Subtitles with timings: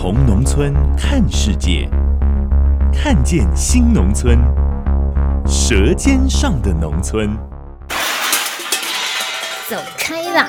[0.00, 1.90] 从农村看世界，
[2.94, 4.38] 看见新农村，
[5.44, 7.36] 舌尖上的农村。
[9.68, 10.48] 走开啦！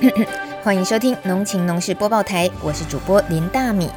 [0.64, 3.90] 欢迎收听《农情农事播报台》，我是主播林大米。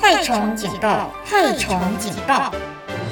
[0.00, 1.12] 害虫警报！
[1.24, 2.52] 害虫警告！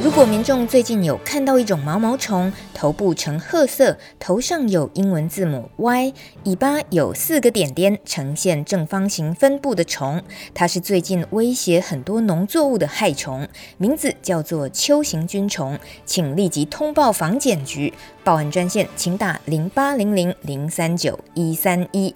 [0.03, 6.13] 如果民众最近有看到一种毛毛虫，头部呈褐色，头上有英文字母 Y，
[6.45, 22.15] 尾巴有四个点点，呈现正方形分布的虫，它是最近威胁很多农作物的害虫，名字叫做秋形菌虫，请立即通报防检局，报案专线请打零八零零零三九一三一。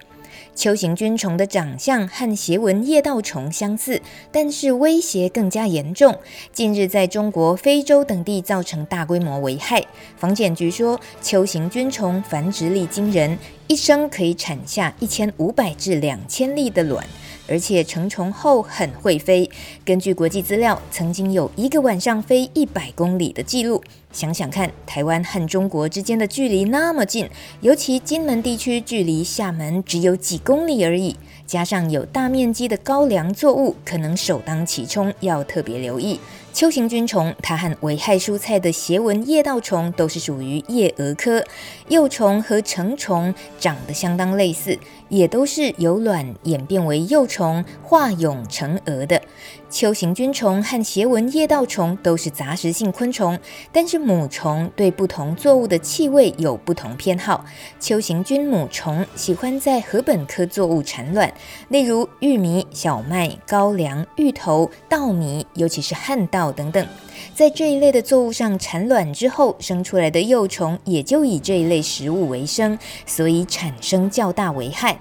[0.59, 6.19] 球形菌虫的长相和斜纹叶道虫相似，但是威胁更加严重。
[6.53, 9.87] 近日在中国、非洲等地造成大规模危害。
[10.17, 17.07] 防检局说，球形菌虫繁殖力惊人，一生可以产下一千五百至两千粒的卵。
[17.49, 19.51] 而且成虫后很会飞，
[19.85, 23.83] 根据国际资料，曾经有一个晚上飞一百公里的记录。
[24.13, 27.29] 想想看，台湾和中国之间的距离那么近，
[27.61, 36.21] 尤其金门地区距离厦门只有几公里而已，加上有大面积的高粱作物，可能首当其冲，要特别留意。
[36.59, 41.45] 秋行菌虫，它和危害蔬菜的斜纹叶稻虫都是属于叶蛾科，
[41.87, 44.77] 幼虫和成虫长得相当类似，
[45.09, 49.23] 也都是由卵演变为幼虫，化蛹成蛾的。
[49.71, 53.39] 秋行菌虫和斜纹叶稻虫都是杂食性昆虫，
[53.71, 57.45] 但是母虫对不同作物的气味有不同偏好。
[57.79, 61.33] 秋行菌母虫喜欢在禾本科作物产卵，
[61.69, 66.48] 例如玉米、小麦、高粱、芋头、稻米，尤其是旱稻。
[66.53, 66.87] 等等，
[67.35, 74.99] 在这一类的作物上产卵之后，生出来的幼虫也就以这一类食物为生，所以产生较大危害。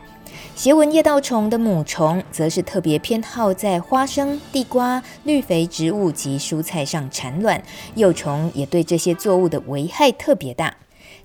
[0.55, 7.61] 斜纹叶稻虫的母虫则是特别偏好在花生、地瓜、绿肥植物及蔬菜上产卵，
[7.93, 10.75] 幼虫也对这些作物的危害特别大。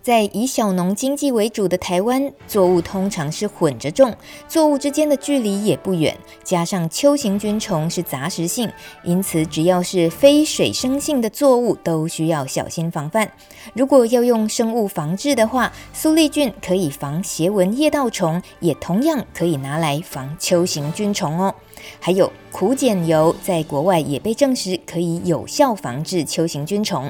[0.02, 4.12] 在以小农经济为主的台湾，作物通常是混着种，
[4.48, 6.16] 作物之间的距离也不远。
[6.42, 8.68] 加上秋行菌虫是杂食性，
[9.04, 13.30] 因此只要是非水生性的作物都需要小心防范。
[13.74, 21.54] 如果要用生物防治的话，苏力菌可以防斜纹叶稻虫，也同样可以拿来防秋行菌虫哦。
[22.00, 27.08] 还有苦碱油，在国外也被证实可以有效防治秋行菌虫。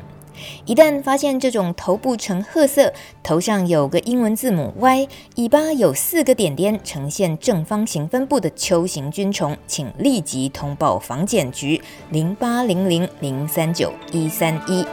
[0.64, 14.84] 一旦发现这种头部呈褐色、头上有个英文字母 Y、尾巴有四个点点、呈现正方形分布的球形菌虫，请立即通报防检局零八零零零三九一三一。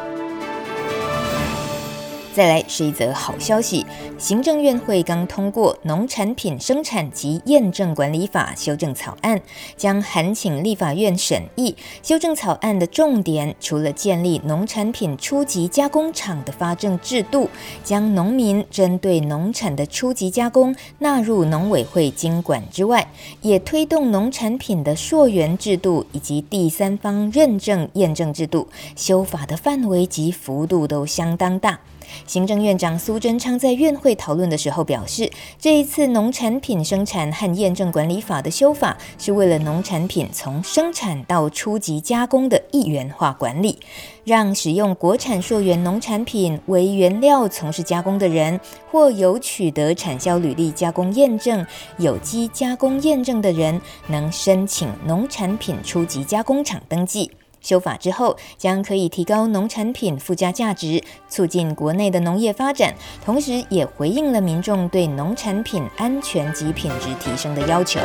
[2.39, 3.85] 再来是一则好消息，
[4.17, 9.41] 行政院会刚通过《农产品生产及验证管理法》修正草案，
[9.75, 11.75] 将函请立法院审议。
[12.01, 17.49] 修正草案的重点，除了建立农产品初级加工厂的发证制度，
[17.83, 23.05] 将农民针对农产的初级加工纳入农委会经管之外，
[23.41, 28.69] 也推动农产品的溯源制度以及第三方认证验证制度。
[28.95, 31.78] 修法的范围及幅度都相当大。
[32.25, 43.80] 行政院长苏贞昌在院会讨论的时候表示，这一次农产品生产和验证管理法的修法，是为了农产品从生产到初级加工的一元化管理，
[44.24, 48.59] 让使用国产溯源农产品为原料从事加工的人，
[48.91, 51.66] 或有取得产销履历加工验证、
[51.97, 57.32] 有机加工验证的人，能申请农产品初级加工厂登记。
[57.61, 68.00] 修法之后，将可以提高农产品附加价值，促进国内的农业发展，同时也回应了民众对农产品安全及品质提升的要求。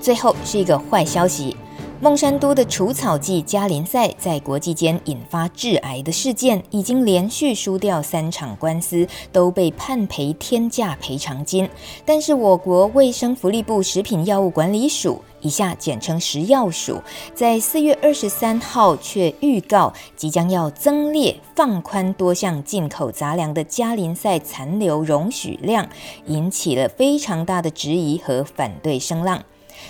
[0.00, 1.56] 最后是一个坏消息。
[2.00, 11.68] 孟山都的除草剂加林赛在国际间引发致癌的事件，已经连续输掉三场官司，都被判赔天价赔偿金。
[12.04, 17.02] 但是，我国卫生福利部食品药物管理署（以下简称食药署）
[17.34, 25.88] 在四月二十三号却预告，即将要增列放宽多项进口杂粮的加林赛残留容许量，
[26.26, 29.42] 引起了非常大的质疑和反对声浪。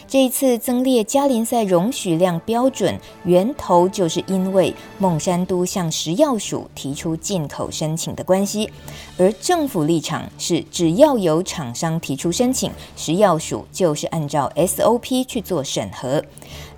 [0.06, 8.70] 这一次增列加林赛容许量标准源头，就是因为孟山都向食药署提出进口申请的关系，
[9.19, 16.25] 而政府立场是只要有厂商提出申请，食药署就是按照 SOP 去做审核。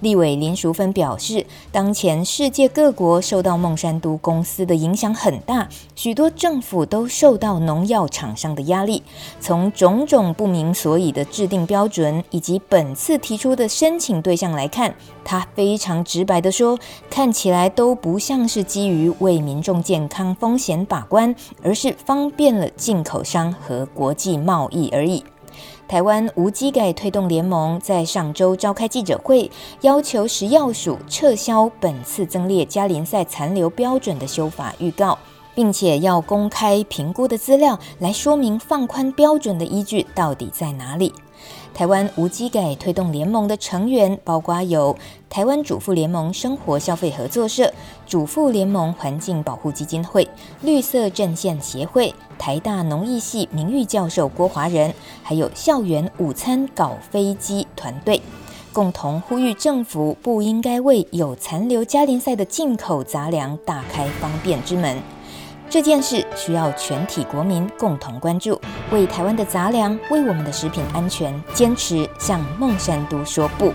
[0.01, 9.03] 立委林淑芬表示，当前世界各国受到孟山都公司的影响很大，许多政府都受到农药厂商的压力。
[9.41, 14.94] 从种种不明所以的制定标准，以及本次提出的申请对象来看，
[15.25, 25.25] 他非常直白地说，看起来都不像是基于为民众健康风险把关，而是方便了进口商和国际贸易而已。
[25.88, 29.50] 台湾无机改推动联盟在上周召开记者会，
[29.81, 35.19] 要求食药署撤销本次增列加林赛残留标准的修法预告，
[35.55, 41.14] 并且要公开评估的资料来说明放宽标准的依据到底在哪里。
[41.72, 44.94] 台湾无机改推动联盟的成员包括有
[45.31, 47.72] 台湾主妇联盟生活消费合作社、
[48.06, 50.28] 主妇联盟环境保护基金会、
[50.61, 58.20] 绿色阵线协会、台大农艺系名誉教授郭华仁，还有校园午餐搞飞机团队，
[58.72, 65.00] 共同呼吁政府不应该为有残留加林赛的进口杂粮大开方便之门。
[65.70, 73.72] 这件事需要全体国民共同关注，为台湾的杂粮，为我们的食品安全，坚持向孟山都说不。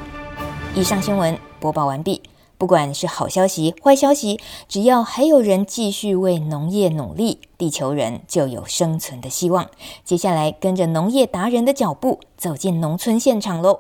[0.76, 2.22] 以上新闻播报完毕。
[2.58, 9.68] 不管是好消息、坏消息，只要还有人继续为农业努力，地球人就有生存的希望。
[10.04, 13.80] 接下来，跟着农业达人的脚步，走进农村现场喽！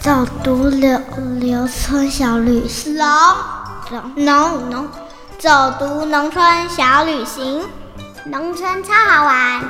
[0.00, 1.00] 走读流
[1.40, 2.96] 流村小旅行。
[3.90, 4.88] 农农
[5.38, 7.62] 走读农村小旅行，
[8.26, 9.60] 农村超好玩。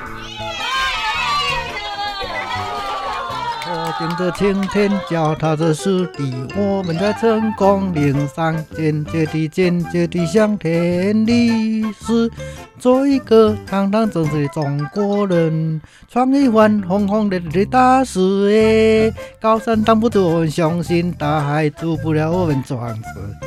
[3.84, 12.30] 我顶着青天，脚踏着实地，我们在成功岭上坚决地、坚决地向天立誓。
[12.78, 18.20] 做一个堂堂正正的中国人，创一番轰轰烈烈的大事
[18.50, 19.14] 业。
[19.40, 23.02] 高山挡不住我们雄心，大海阻不了我们壮志，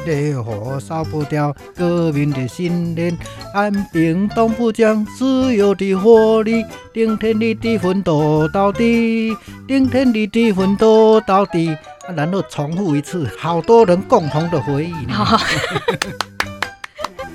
[0.06, 3.16] 烈火烧不掉革命的信念。
[3.54, 6.63] 安平东浦江自由的活力，
[6.94, 9.36] 顶天立地奋斗到底，
[9.68, 11.76] 顶天立地奋斗到底。
[12.16, 14.94] 然后重复一次，好多人共同的回忆。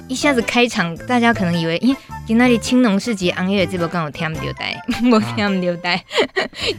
[0.09, 1.97] 一下子开场，大家可能以为，因为
[2.27, 6.03] 在那里青龙市集昂月这波刚好听不到带， 我听不到带，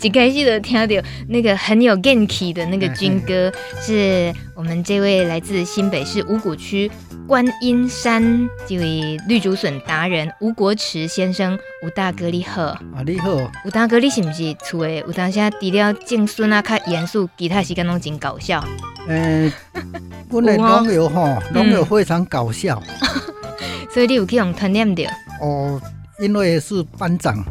[0.01, 6.89] 一开始就听到那个很有元气的那个军歌，是我们这位来自新北市五股区
[7.27, 12.61] 观音山这位绿竹笋达人吴国池先生，吴大哥你好。
[12.63, 13.29] 啊，你好。
[13.65, 15.03] 吴大哥，你是不是厝诶？
[15.05, 18.63] 有当时除了种孙啊，较严肃，其他时间拢真搞笑。
[19.05, 19.83] 嗯、呃，
[20.29, 22.81] 我的农友吼， 拢有非常搞笑。
[23.01, 25.03] 嗯 所以你有去用传染着
[25.41, 25.79] 哦，
[26.19, 27.43] 因为是班长，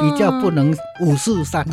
[0.00, 1.66] 比比较不能五四三。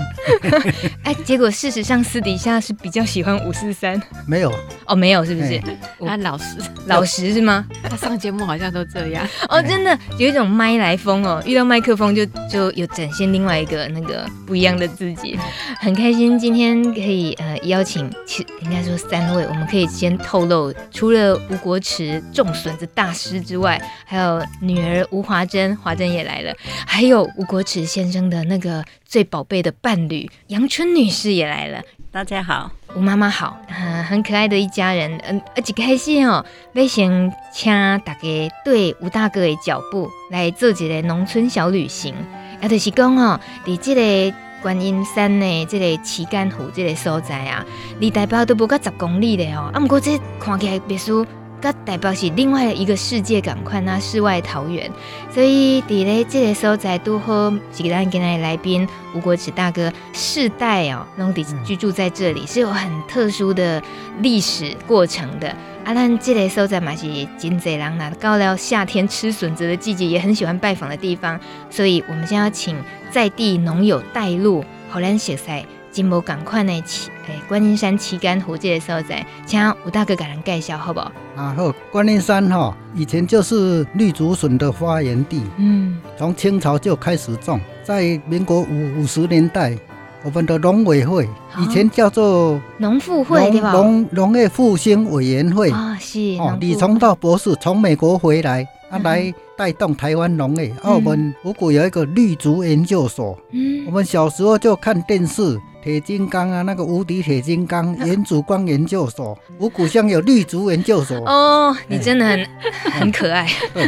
[1.03, 4.01] 哎，结果事实上私底下是比较喜欢五四三。
[4.25, 4.53] 没有
[4.85, 5.61] 哦，没有是不是？
[5.99, 6.57] 他老实，
[6.87, 7.65] 老实是吗？
[7.83, 9.27] 他上节目好像都这样。
[9.49, 15.37] 哦，真的有一种麦来风哦，遇到麦克风就就有展现另外一个那个不一样的自己。
[15.79, 26.53] 很开心今天可以呃邀请，其应该说三位，我们可以先透露，除了吴国池种笋子大师之外，还有女儿吴华珍，华珍也来了，
[26.85, 31.81] 还有吴国池先生的那个最宝贝的伴侣杨春女士也来了。
[32.11, 36.45] 大家好，吴妈妈好，嗯，很可爱的一家人，嗯，而且开心哦。
[36.73, 38.21] 要先请大家
[38.65, 42.15] 对吴大哥的脚步来做一个农村小旅行，
[42.61, 44.35] 也就是讲哦，在这个。
[44.61, 47.65] 观音山的这个旗杆湖这个所在啊，
[48.01, 49.71] 离台北都不够十公里的哦。
[49.73, 51.25] 啊，不过这看起来别墅，
[51.61, 54.89] 跟台北是另外一个世界感官啊，世外桃源。
[55.31, 63.81] 所以，伫咧这个所在都好，是给咱今天的来宾吴国池大哥世代哦，拢伫居住在这里，是有很特殊的
[64.21, 65.49] 历史过程的。
[65.85, 71.39] 啊，咱这个所在嘛是真济人呐，到了夏天吃笋子的季节，也很喜欢拜访的地方。
[71.69, 72.75] 所以，我们先要请
[73.11, 81.11] 在地农友带路，好咱熟悉金无赶快的旗，诶，观音山旗杆湖这个所在，请吴大哥给人介绍好不好？
[81.35, 89.77] 啊好，观音山哈，以前就是绿竹笋的发源地，嗯，从清朝就开始种，在民国五五十年代。
[90.21, 91.25] 我们的农委会
[91.59, 96.57] 以前叫做农复会农农农业复兴委员会啊，是哦。
[96.59, 100.73] 李崇道博士从美国回来，啊，来带动台湾农业。
[100.83, 111.17] 澳门五股有一个绿竹研究所，嗯，我们小时候就看电视，铁金刚啊，那个无敌铁金刚， 原祖光研究所，五谷乡有绿竹研究所。
[111.25, 112.47] 哦，你真的很
[112.91, 113.47] 很可爱。
[113.73, 113.87] 对，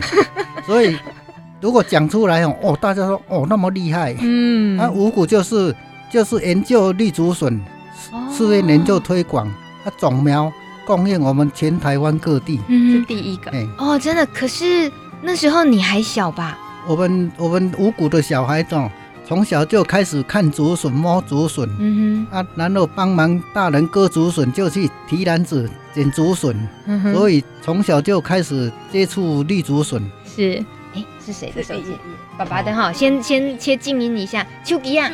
[0.66, 0.98] 所以
[1.60, 5.76] 如果讲出来哦，大家说哦那么厉害，嗯，啊，五谷就是
[6.10, 7.60] 就是研究绿竹笋，
[8.32, 9.48] 事业研究推广，
[9.84, 10.52] 啊，种苗。
[10.84, 13.52] 供应我们全台湾各地，嗯，是第一个。
[13.78, 14.26] 哦，真的。
[14.26, 16.58] 可是那时候你还小吧？
[16.88, 18.76] 我们我们五谷的小孩子
[19.32, 26.54] 从小就开始看竹笋、摸竹笋，嗯哼，啊，然后帮忙大人割竹笋，就去提篮子捡竹笋，
[26.86, 30.04] 嗯哼，所以从小就开始接触绿竹笋。
[30.26, 30.62] 是，
[30.94, 31.96] 哎，是谁的手机？
[32.38, 34.46] 爸爸的哈，先先切静音一下。
[34.66, 35.10] 手机啊，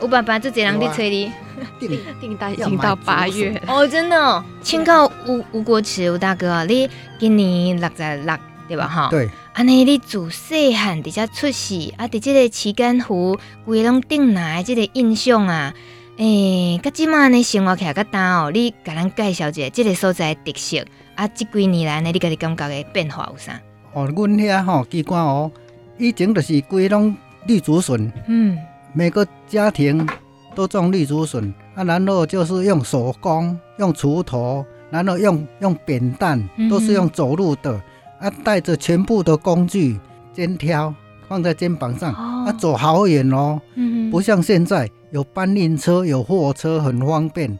[0.00, 1.30] 我爸爸就这样在催你。
[1.78, 4.42] 订订单已经到八月哦，真的哦。
[4.62, 6.88] 请教吴吴国池吴大哥，你
[7.18, 8.34] 今年六十六
[8.66, 8.88] 对吧？
[8.88, 9.28] 哈，对。
[9.56, 15.72] 安尼你自细汉伫遮出世啊，伫即个旗杆湖，规拢定来即个印象啊。
[16.18, 18.50] 诶、欸，甲即马呢生活起来较淡哦。
[18.52, 20.84] 你甲咱介绍一下这个所在的特色
[21.14, 23.58] 啊，即几年来呢，你家己感觉的变化有啥？
[23.94, 25.50] 哦，阮遐吼机关哦，
[25.96, 28.58] 以前就是规拢绿竹笋，嗯，
[28.92, 30.06] 每个家庭。
[30.54, 37.78] 都种绿竹笋啊，然后就是用手工，用锄头，然后用用扁担，都是用走路的
[38.20, 39.98] 啊，带着全部的工具，
[40.32, 40.94] 肩挑
[41.28, 47.50] 放在肩膀上啊，走好远哦，嗯不像现在有搬运车、有货车，很方便。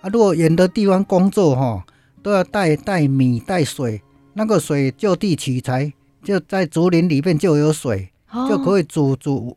[0.00, 0.08] 啊。
[0.12, 1.84] 如果远的地方工作哈，
[2.22, 4.00] 都要带带米、带水，
[4.34, 5.92] 那个水就地取材，
[6.22, 8.10] 就在竹林里面就有水，
[8.48, 9.56] 就可以煮煮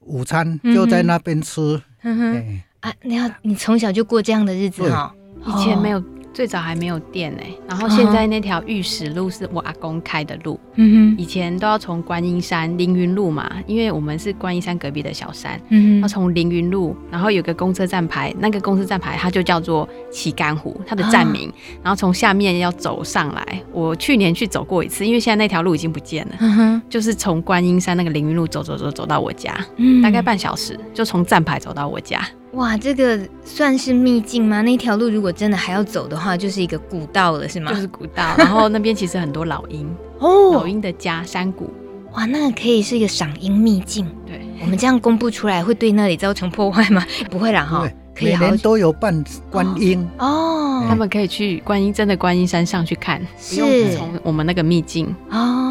[0.00, 1.80] 午餐，就在那边吃。
[2.02, 5.14] 嗯哼，欸、啊，你要你从小就过这样的日子哈？
[5.42, 6.02] 对以前没有，
[6.36, 7.40] 最早还没有电呢。
[7.66, 10.60] 然后现在那条玉石路是我阿公开的路。
[10.74, 15.58] 嗯哼，以前都要从观音山凌云路嘛，因为我们是观音山隔壁的小山。
[15.70, 21.50] 嗯哼，要从凌云路，然后有个公车站牌，那个公车站牌它就叫做旗杆湖，它的站名。
[21.82, 26.34] 然后从下面要走上来，我去年去走过一次，因为现在那条路已经不见了。
[26.40, 32.20] 嗯哼，就是从观音山那个凌云路走走走走到我家，嗯，大概半小时，就从站牌走到我家。
[32.56, 34.62] 哇，这个算是秘境吗？
[34.62, 37.70] 那条路如果真的还要走的话，就是一个古道了，是吗？
[37.72, 39.86] 就是古道， 然后那边其实很多老鹰
[40.18, 41.70] 哦，老鹰的家山谷。
[42.12, 44.06] 哇，那个可以是一个赏鹰秘境。
[44.26, 47.04] 对，我们这样公布出来，会对那里造成破坏吗？
[47.30, 47.88] 不会啦，哈。
[48.18, 53.20] 每年都有办观音哦，他们可以去观音，真的观音山上去看，
[53.50, 55.65] 不用从我们那个秘境哦。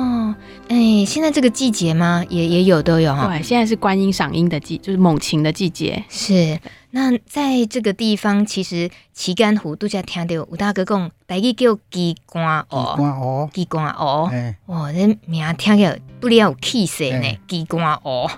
[0.67, 2.25] 哎，现在这个季节吗？
[2.29, 3.27] 也也有都有哈。
[3.27, 6.03] 对，现在是观音赏樱的季，就是猛禽的季节。
[6.09, 6.59] 是。
[6.91, 14.29] 那在这个地方，其实旗杆湖度假听到吴大哥讲，台语叫鸡冠湖，鸡冠湖。
[14.67, 18.29] 哇，这名听起来不了有气势呢，鸡冠湖。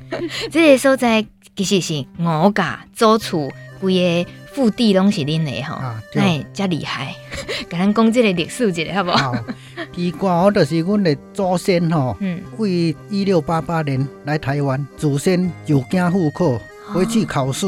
[0.50, 1.26] 这个所在。
[1.56, 3.50] 其实是我家祖厝，
[3.80, 5.78] 规个腹地拢是恁的吼，
[6.14, 7.14] 哎，真厉害！
[7.68, 9.36] 甲咱讲这个历史一下好不好？
[9.94, 16.58] 旗杆湖就是阮的祖先吼，嗯，为一六八八年来台湾，祖先有惊户口，
[16.94, 17.66] 回去考试，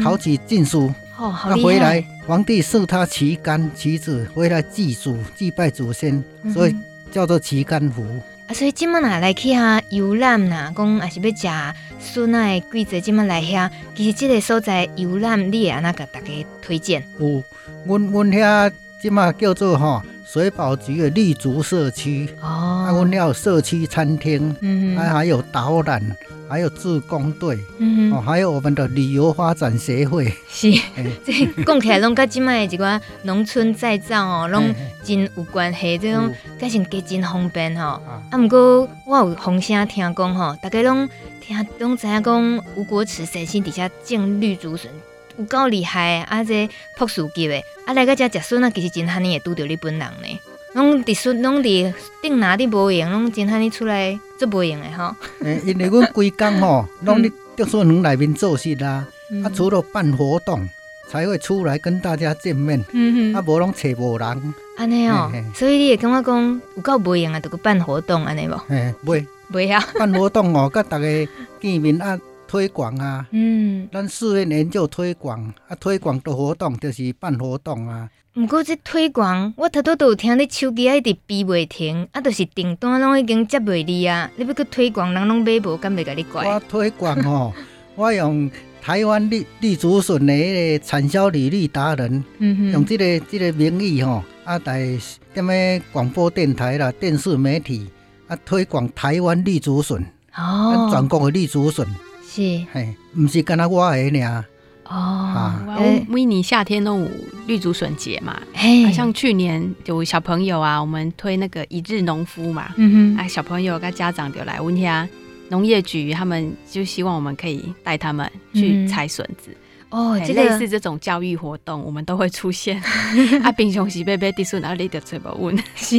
[0.00, 0.76] 考取进士，
[1.18, 1.64] 哦，好厉！
[1.64, 6.22] 回来，皇帝赐他旗杆旗子，回来祭祖祭拜祖先，
[6.54, 6.76] 所以
[7.10, 8.04] 叫做旗杆湖。
[8.48, 16.26] 啊，所以今麦若来去遐游览呐，讲也是要食笋仔的季节，今麦来遐，其实这个所在游览，你也安那甲大家
[16.62, 17.04] 推荐？
[17.18, 17.42] 有，
[17.84, 26.02] 阮阮遐即麦叫做吼水保局的立足社区哦，啊，阮遐有社区餐厅，嗯哼，还还有导览。
[26.48, 30.72] 还有自工队，嗯哼，哦，还有我们的旅游发展协会，是，
[31.24, 34.74] 这讲起来拢跟今麦的一寡农村再造哦，拢
[35.04, 38.00] 真有关系，这种改成加真方便吼。
[38.30, 41.08] 啊，毋过我有风声听讲吼，大家拢
[41.40, 44.90] 听拢知影讲吴国慈先生底下种绿竹笋
[45.36, 50.40] 有够厉害，啊，这朴树级的，啊，来个遮食笋啊，其实真罕尼会拄着你本人呢。
[50.78, 51.92] 拢伫笋，拢伫
[52.22, 55.12] 顶哪里无用，拢真罕尼出来做无用的吼。
[55.42, 59.04] 诶，因为阮规工吼，拢伫竹笋园内面做事啦。
[59.42, 60.68] 啊，除了办活动，
[61.10, 62.82] 才会出来跟大家见面。
[62.92, 63.36] 嗯哼。
[63.36, 64.54] 啊，无拢找无人。
[64.76, 65.32] 安尼哦。
[65.52, 68.54] 所以你会感觉讲有够无用啊，着去办活动安尼无？
[68.68, 69.26] 诶，袂。
[69.52, 69.84] 袂啊。
[69.98, 71.28] 办活动哦，甲逐个
[71.60, 72.16] 见面啊，
[72.46, 73.26] 推广啊。
[73.32, 73.88] 嗯。
[73.92, 78.08] 咱事业研究推广啊，推广的活动就是办活动啊。
[78.38, 86.46] 毋过这推广，我头拄都有听你手机啊一直哔袂停，啊，就是订单拢已经接袂离啊，你要去推广，人拢买无，敢袂甲你怪？
[86.46, 87.52] 我推广哦，
[87.96, 88.48] 我用
[88.80, 94.96] 台湾绿绿竹笋的迄个产销履历达人，嗯、哼用这个这个名义吼、哦，啊，在
[95.34, 95.52] 什么
[95.90, 97.88] 广播电台啦、电视媒体。
[98.28, 100.00] 啊，推广台湾绿竹笋
[100.36, 101.84] 哦，全国的绿竹笋
[102.22, 102.42] 是，
[102.72, 104.44] 嘿，不是干那我的呢。
[104.88, 105.66] 哦，啊、
[106.08, 107.08] 每年夏天都有
[107.46, 115.06] 绿竹笋节嘛，嘿、啊，像去年有小朋友啊，我们推那个一日农夫嘛，嗯哼，啊，小朋友跟家长就来问下
[115.50, 119.50] 农业局，他们就希望我们可以带他们去采笋子。
[119.50, 119.56] 嗯
[119.90, 122.80] 哦，这个、类似这种教育活动，我们都会出现。
[123.42, 125.56] 啊，平常时买买竹笋，啊，你得嘴巴问。
[125.74, 125.96] 是，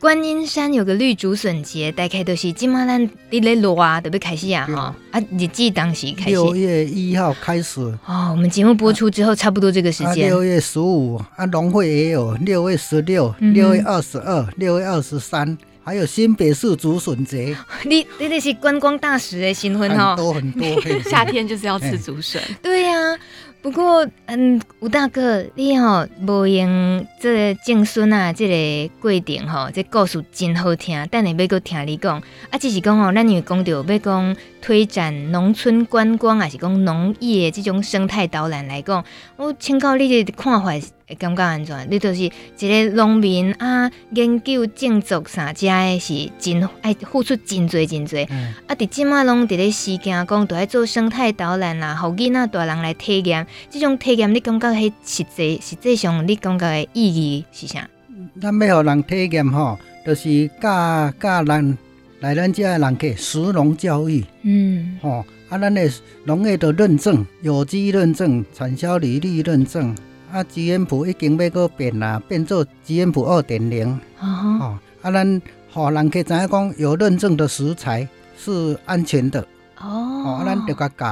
[0.00, 4.94] 观音山有个绿竹笋节，大概都是今嘛咱滴咧落啊，都要开始啊哈。
[5.10, 6.30] 啊，日记当时开始。
[6.30, 7.80] 六月一号开始。
[8.06, 10.28] 哦，我们节目播出之后，差不多这个时间。
[10.28, 15.58] 六、啊、月十五啊，农会也有六月十六、六月二十二、六月二十三。
[15.88, 17.56] 还有新北市竹笋节，
[17.88, 22.42] 你你那是观光大使的新婚哦，很多很多， 夏天就是要吃竹笋。
[22.60, 23.18] 对呀、啊，
[23.62, 32.22] 不过嗯，吴大哥，你好无用这个正孙啊，这个过程吼，这故事真好听，等下要搁听你讲。
[32.50, 39.02] 啊，只是讲吼，咱有讲到要讲推展农村观光，还是讲农业这种生态导览来讲，
[39.36, 40.72] 我请教你的看法。
[41.08, 41.74] 会感觉安怎？
[41.90, 48.18] 你就是一个农民啊，研究种植啥遮的是真爱付出真多真多。
[48.28, 53.46] 嗯、啊，伫即马拢伫咧实践讲，都爱做生态导览啦，互囡仔大人来体验。
[53.70, 57.88] 即种体验你感觉迄实际实际上你感觉的意义是啥？
[58.40, 61.78] 咱要互人体验吼，就是教教人
[62.20, 64.22] 来咱遮的人客食农教育。
[64.42, 65.90] 嗯，吼啊，咱的
[66.24, 69.96] 农业的认证，有机认证、产销履历认证。
[70.30, 73.98] 啊，GMP 谱已经要个变啦，变做 GMP 谱二点零。
[74.20, 75.42] 哦，啊，咱
[75.72, 78.06] 互人客知影讲有认证的食材
[78.36, 79.40] 是安全的。
[79.80, 81.06] 哦，啊，咱就甲教，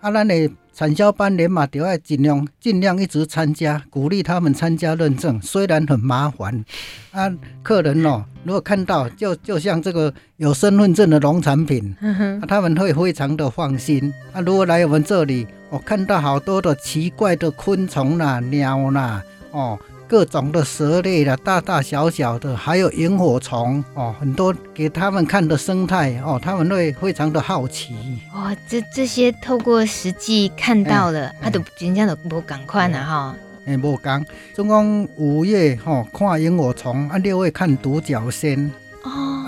[0.00, 6.62] 啊，咱的产销班人嘛，就要尽量尽量一直参加，鼓励他们参加认证，虽然很麻烦。
[7.10, 7.32] 啊，
[7.62, 14.12] 客人哦，如果看到就就像这个有身份证的农产品，啊，他们会非常的放心。
[14.34, 15.46] 啊，如果来我们这里。
[15.70, 27.94] 我看到好多的奇怪的昆虫啦、鸟啦，哦，各种的蛇类啦，大大小小的，还有萤火虫哦，很多给他们看的生态哦，他们会非常的好奇。
[28.34, 33.36] 哇、哦，这这些透过实际看到了，他都人家都无共款啊哈。
[33.66, 38.87] 诶，无共，总共五月哈看萤火虫，啊六月看独角仙，哦，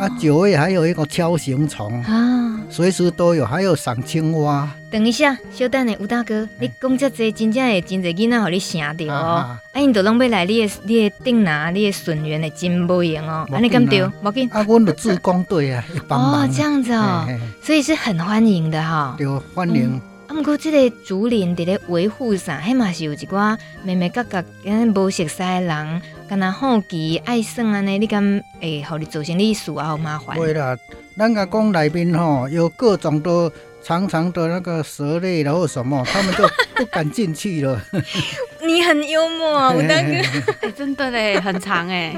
[0.00, 4.66] 啊九月还有一个锹形虫啊，随时都有，还有赏青蛙。
[4.90, 9.14] 等一下，小等下，吴大哥，你讲这些真正会真侪囡仔，互你想着哦。
[9.14, 13.46] 啊，因都拢要来你的你的顶拿你的笋园的真无用哦。
[13.52, 14.02] 啊，你敢对？
[14.22, 14.48] 无紧。
[14.50, 16.44] 啊，阮的志工队啊，一帮忙。
[16.44, 17.26] 哦，这样子哦，
[17.62, 19.14] 所以是很欢迎的哈。
[19.18, 20.00] 对，欢迎。
[20.30, 30.36] 啊，毋过这个竹林伫咧维护上，迄嘛是有一寡眉眉角角，跟无熟悉的人，敢若好奇爱耍安尼，你敢会互你造成你事啊，好麻烦。
[30.36, 30.76] 会啦，
[31.18, 33.50] 咱个讲内面吼，有各种的。
[33.82, 37.80] 长长的那个蛇类，然后什么，他们就不敢进去了。
[38.62, 40.12] 你很幽默啊，吴大哥，
[40.60, 42.14] 欸、真的嘞，很长哎。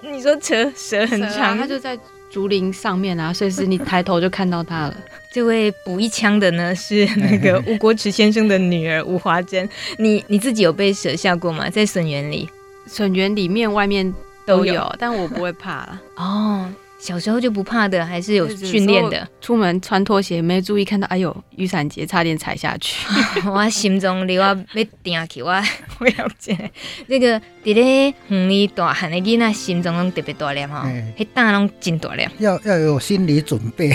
[0.00, 1.98] 你说蛇蛇很长，它就在
[2.32, 4.96] 竹林上面啊，随时你抬头就看到他了。
[5.30, 9.68] 这位补一枪的呢，是那个 吴国池先生的女儿吴华珍。
[9.98, 11.68] 你你自己有被蛇吓过吗？
[11.68, 12.48] 在笋园里，
[12.86, 14.12] 笋园里面外面
[14.46, 16.00] 都有，都有但我不会怕了。
[16.16, 16.72] 哦。
[17.02, 19.28] 小时候就不怕的，还是有训练的。
[19.40, 23.04] 出门穿拖鞋没注意看到，哎呦，雨伞节差点踩下去。
[23.44, 24.54] 我心中你我要
[25.02, 25.50] 顶起我，
[25.98, 26.70] 我 了解。
[27.08, 30.88] 那个在咧园里大汉的囡仔心中拢特别大粒哈，
[31.18, 32.24] 迄胆拢真大粒。
[32.38, 33.90] 要要有心理准备，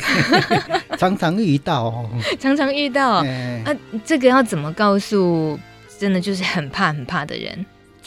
[1.00, 3.24] 常常遇到哦，常常遇到。
[3.24, 3.26] 啊，
[4.04, 5.58] 这个要怎么告诉
[5.98, 7.66] 真的就是很怕很怕的人？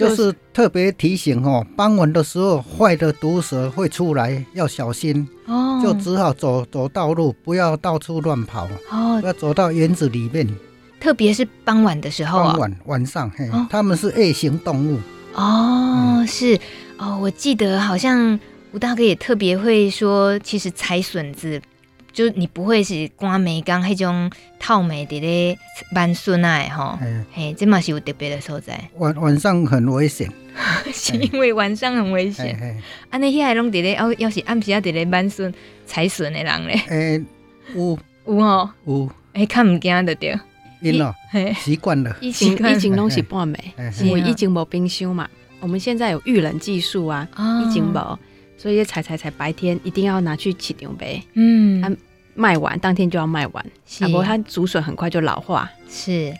[0.09, 5.81] 就是特别提醒哦，傍晚的时候，坏的毒蛇会出来，要小心哦。
[5.83, 9.21] 就只好走走道路，不要到处乱跑哦。
[9.23, 10.49] 要走到园子里面，
[11.01, 14.99] 特别是傍晚的时候，傍晚晚上，嘿，他们是夜行动物
[15.35, 16.25] 哦。
[16.27, 16.59] 是
[16.99, 18.39] 哦，我记得好像
[18.73, 21.61] 吴大哥也特别会说，其实采笋子。
[22.13, 25.57] 就你不会是关梅岗那种套梅的咧
[25.93, 26.99] 蛮笋啊，吼，
[27.33, 28.79] 嘿，这嘛是有特别的所在。
[28.97, 30.31] 晚晚上很危险，
[30.93, 32.83] 是因为晚上很危险。
[33.11, 35.53] 啊，那些还拢伫咧，要要是暗时啊伫咧蛮笋
[35.87, 37.25] 采笋的人咧， 诶，
[37.75, 40.41] 有 有吼有，诶，看唔惊的着。
[40.83, 41.15] 因咯，
[41.63, 42.17] 习惯了。
[42.23, 43.59] 以前以前拢是半暝，
[44.03, 45.29] 因为以前无冰箱嘛。
[45.61, 48.19] 我们现在有预冷技术啊，以前无。
[48.61, 51.23] 所以采采采，白天一定要拿去起牛呗。
[51.33, 51.91] 嗯，它
[52.35, 53.65] 卖完当天就要卖完，
[54.01, 55.71] 不过它竹笋很快就老化。
[55.89, 56.31] 是，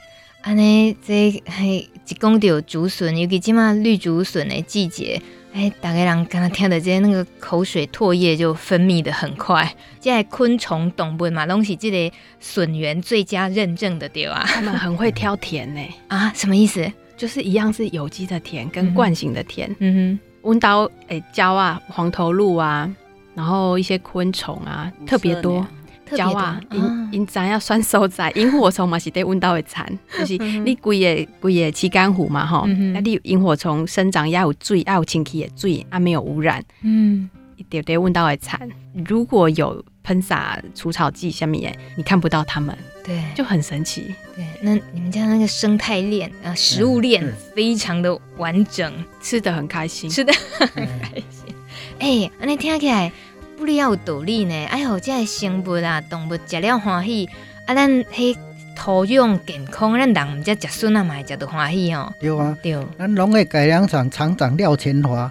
[0.43, 1.89] 安尼这还一
[2.21, 5.23] 讲到竹笋，尤其今嘛绿竹笋的季节，
[5.55, 9.75] 哎，大概人刚刚听的这些那个口水唾液就分泌的很快。
[9.99, 15.81] 现在昆虫动物嘛，拢是这个笋源最佳认证的对啊，他们很会挑田呢。
[16.09, 16.93] 啊，什么意思？
[17.17, 19.75] 就是一样是有机的田跟惯性的田。
[19.79, 22.91] 嗯哼，温刀诶，蕉啊，黄头鹿啊，
[23.35, 25.67] 然后一些昆虫啊，特别多。
[26.13, 29.87] 鸟啊，因因知影选所在，萤火虫嘛是得温到会产，
[30.19, 38.69] 就是你规个规个期间湖嘛吼，那你萤火虫生长要有水，要有清气的水，啊没有污染，嗯，一点点温到会产。
[39.07, 44.15] 如果有喷洒除草剂下面，你看不到它们，对，就很神奇。
[44.35, 51.55] 对，那你们家那个生态链啊，食物链非常的完整，吃的很开心，吃的很开心。
[51.99, 53.13] 哎，那听起来。
[53.59, 57.29] 不哩要有道理呢，哎呦，这生物啊，动物食了欢喜，
[57.67, 58.35] 啊，咱迄
[58.75, 62.11] 土壤健康，咱人这食笋啊嘛，食得欢喜哦。
[62.19, 62.79] 对啊，对。
[62.99, 65.31] 咱农业改良场厂长廖千华，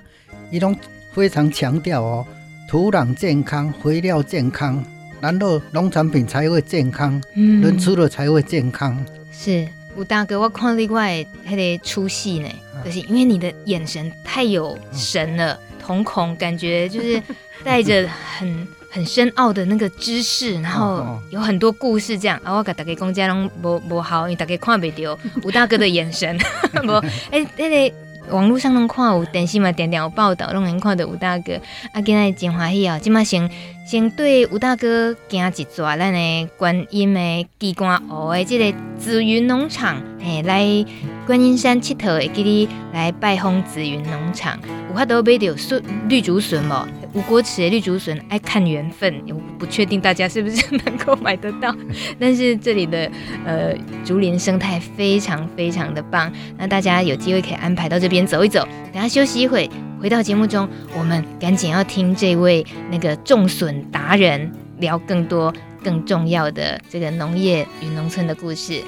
[0.52, 0.78] 伊拢
[1.12, 2.28] 非常强调哦，
[2.68, 4.86] 土壤健康，肥料健康，
[5.22, 8.98] 然后农产品才会健康，嗯，人吃了才会健康。
[9.32, 12.50] 是，吴大哥，我看另外迄个出戏呢，
[12.84, 17.22] 就是因为你的眼神太有神了，瞳孔感觉就是。
[17.62, 25.20] 带着很 很深奥的那个知识，然后有很多故事，这样啊，我给大家讲这拢无无好，因为大家看不到。
[25.44, 26.38] 吴大哥的眼神，
[26.88, 26.92] 无
[27.30, 27.96] 哎，那个
[28.30, 31.54] 网络上拢看有电视嘛，点点有报道，拢能看到吴大哥。
[31.92, 33.44] 啊，今仔真欢喜哦，今嘛先
[33.90, 40.86] 先对吴大哥行一转咱的观音的机关湖的这个紫云农场，哎，来
[41.26, 46.88] 观音山佚佗，会记得来拜访紫云农场，有法度买到笋绿竹笋无？
[47.14, 51.76] 吴国池的绿竹笋，爱看缘分，我不确定大家是不是能够买得到，
[52.20, 53.12] 但是这里的
[53.44, 53.74] 呃
[54.06, 58.68] 竹林生态非常非常的棒，那大家有机会可以安排到这边走一走。
[58.94, 59.68] 等下休息一会，
[60.00, 68.82] 回到节目中，我们赶紧要听这位那个种笋达人聊更多更重要的这个农业与农村的故事。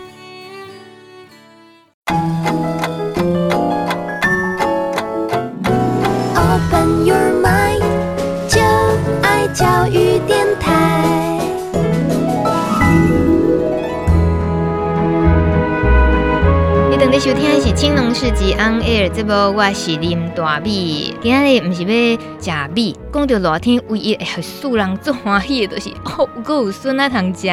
[17.82, 21.16] 青农市集 On Air》这部，我是林大米。
[21.20, 27.50] 今日不是要吃米，讲到热天唯一会使人最欢喜的，就是 哦，够有笋啊通吃。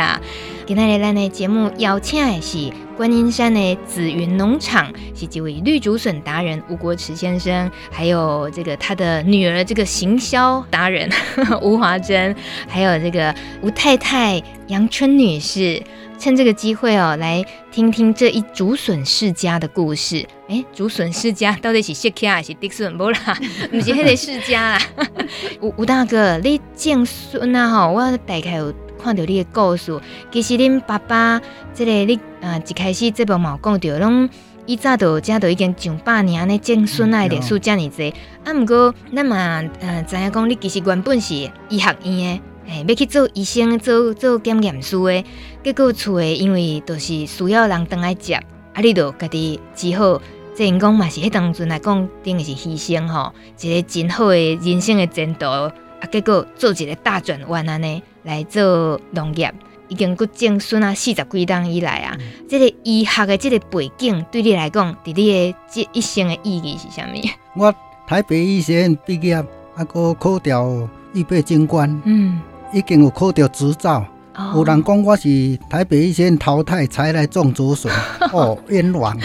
[0.66, 11.08] 今日咱的节目邀请的是观音山的紫云农场，是几位绿竹笋达人吴国池先生，还有这个他的女儿这个行销达人
[11.62, 12.36] 吴华珍，
[12.68, 15.82] 还有这个吴太太杨春女士，
[16.18, 20.26] 趁这个机会哦，来听听这一竹笋世家的故事。
[20.48, 22.98] 哎，竹笋世家到底是谢克还是迪笋？
[22.98, 23.18] 不啦，
[23.70, 24.82] 不是迄个世家啦。
[25.62, 27.70] 吴吴大哥，你种笋啊？
[27.70, 28.74] 吼，我大概有。
[29.00, 29.96] 看到你的故事，
[30.32, 31.40] 其实恁爸爸
[31.72, 34.28] 这个你啊，一开始这部冇讲到，拢
[34.66, 38.12] 以早都家都已经上百年呢，种笋啊的历史这么多。
[38.42, 41.32] 啊，毋过咱嘛，嗯，知影讲你其实原本是
[41.68, 45.24] 医学院的，诶，要去做医生，做做检验师的。
[45.64, 50.20] 结果厝诶，因为都是需要人当来接，啊，你都家己只好，
[50.54, 55.46] 即因讲嘛是迄当阵来讲，等于是牺牲吼，一个真好诶人生诶前途。
[55.46, 55.72] 啊，
[56.12, 58.02] 结果做一个大转弯安尼。
[58.24, 59.50] 来做农业，
[59.86, 67.16] 已经过种笋啊四十几档以来啊，嗯、这个医学的即个背景对你来讲，伫你诶即一生的意义是啥物？
[67.56, 67.74] 我
[68.06, 72.38] 台北医学院毕业，啊，个考调预备军官，嗯，
[72.72, 74.04] 已经有考到执照。
[74.36, 77.90] 哦、有人讲我是台北一线淘汰才来种竹笋，
[78.32, 79.16] 哦，冤枉！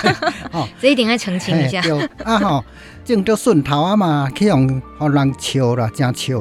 [0.50, 1.82] 哦，这一定要澄清一下。
[2.24, 2.64] 啊吼，
[3.04, 6.40] 种着笋头啊嘛，去用互人笑啦，真笑。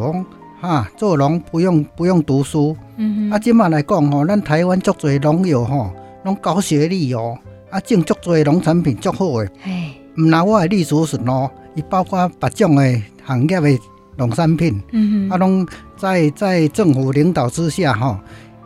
[0.62, 5.92] 哈，做农不用不用读书，嗯哼，啊，即嘛来讲吼，咱台湾足侪农友吼，
[6.24, 7.38] 拢高学历哦，
[7.70, 13.78] 啊，种足侪农产品足好诶，哎，毋拿我诶绿竹笋哦，伊包括别种诶行业诶
[14.22, 18.18] 农产品，嗯哼，啊，拢在在政府领导之下吼，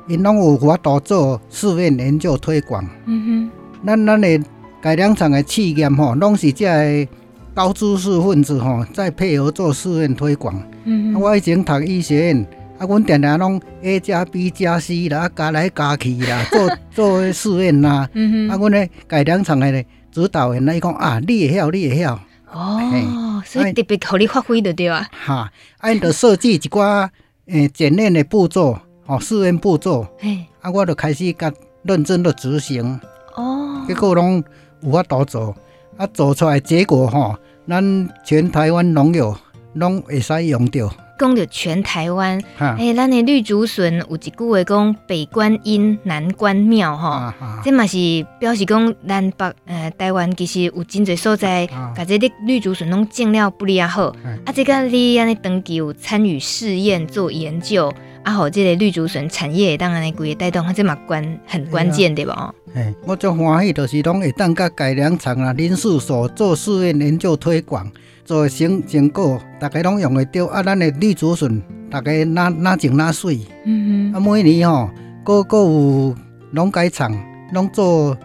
[0.07, 3.49] 因拢有法度做试验研究推广，嗯
[3.81, 4.39] 哼，咱咱的
[4.81, 6.65] 改良厂的企业吼，拢是这
[7.05, 7.11] 个。
[7.55, 10.61] 高知识分子吼，在配合做试验推广。
[10.83, 12.45] 嗯哼，我以前读医学院，
[12.77, 18.09] 啊，阮定定拢 A 加 B 加 C 啦，啊加来加去啦， 做做试验啦。
[18.11, 22.19] 嗯哼，啊，阮咧改良厂诶咧指导员伊讲啊，你会晓，你会晓。
[22.55, 25.07] 哦，所以特别互你发挥的对啊。
[25.11, 27.09] 哈，啊，因着设计一寡
[27.47, 30.07] 诶检验的步骤，吼，试验步骤。
[30.19, 31.51] 嘿，啊，我就开始甲
[31.83, 32.99] 认真的执行。
[33.35, 34.43] 哦，结果拢。
[34.81, 35.55] 有法度做，
[35.97, 37.35] 啊，做出来结果吼，
[37.67, 39.35] 咱全台湾农友
[39.73, 40.91] 拢会使用到。
[41.17, 47.97] 讲着全台湾，哎，咱的绿竹笋有一句话讲北观音，南关庙吼，这嘛是
[48.39, 54.07] 表示讲咱北呃台湾其实有真侪所在，把这绿绿竹笋拢种了不哩啊好，
[54.45, 62.53] 啊，这个你安尼长期有参与试验做研究，啊，好，这个绿竹笋产业当然呢，规个带动，这嘛关很关键对吧？
[62.73, 67.89] 哎，我足欢喜就是拢会当甲改良场啊，林试所做试验研究推广。
[68.25, 70.63] 做成成果，大家拢用会着啊！
[70.63, 71.61] 咱的绿竹笋，
[71.91, 73.39] 大家哪哪种哪水。
[73.65, 74.17] 嗯哼。
[74.17, 74.89] 啊，每年吼，
[75.23, 76.15] 各个有
[76.49, 77.15] 农改场
[77.53, 78.17] 拢做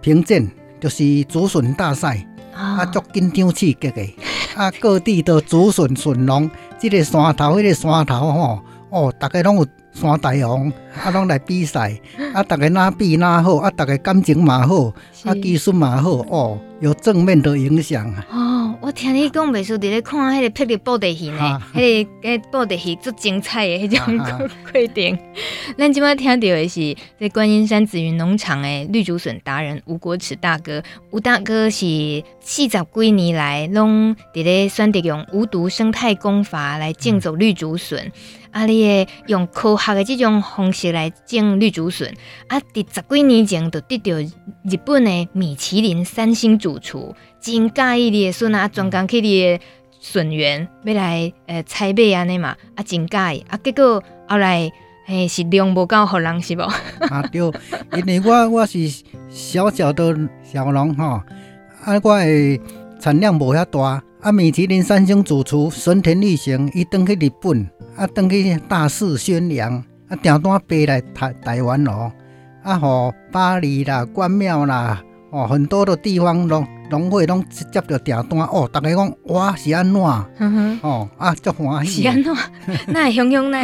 [0.00, 2.26] 评鉴，就是竹笋大赛。
[2.54, 4.16] 啊，足紧张刺激的。
[4.56, 10.72] 啊，各地的竹笋笋农，这个山头，迄个山头吼，哦，大家拢有山大王，
[11.04, 11.98] 啊，拢来比赛。
[12.32, 18.26] 啊，大家哪比哪好，啊，大家感情嘛好，啊，技术嘛好，哦，有正面的影响啊。
[18.80, 24.20] 我听你讲，袂输伫咧看迄个霹雳布袋戏呢，迄个诶布袋戏足精彩诶迄种
[24.72, 25.18] 规定。
[25.78, 38.00] 咱今麦听到的是在观音山紫云农场诶绿竹笋达人吴国池大哥，吴大哥是四十几年来拢伫咧选择用无毒生态工法来种植绿竹笋。
[38.06, 38.12] 嗯
[38.52, 38.66] 啊！
[38.66, 42.12] 你诶用科学诶即种方式来种绿竹笋，
[42.48, 49.60] 啊，伫十几年前就得到日本诶米其林三星主厨，真介意你诶笋啊，专工去你诶
[50.00, 54.70] 笋园要来诶采买安尼嘛，啊，真介意啊，结果后来
[55.08, 56.60] 诶是量无够互人是无？
[57.10, 57.40] 啊对，
[57.96, 58.78] 因为我我是
[59.28, 61.20] 小小的小农吼，
[61.84, 62.60] 啊，我诶
[63.00, 67.68] 产量无遐大，啊，米其林三星主厨神田裕行伊转去日本。
[67.96, 69.74] 啊，登去大肆宣扬，
[70.08, 72.10] 啊，订单飞来台台湾咯，
[72.62, 80.00] 啊，吼巴黎啦、关庙啦，哦，很多的地方拢拢会拢接到订单，哦，大家讲哇是安怎，
[80.82, 82.00] 哦，啊，足欢喜。
[82.02, 82.34] 是安怎？
[82.88, 83.62] 那会雄雄那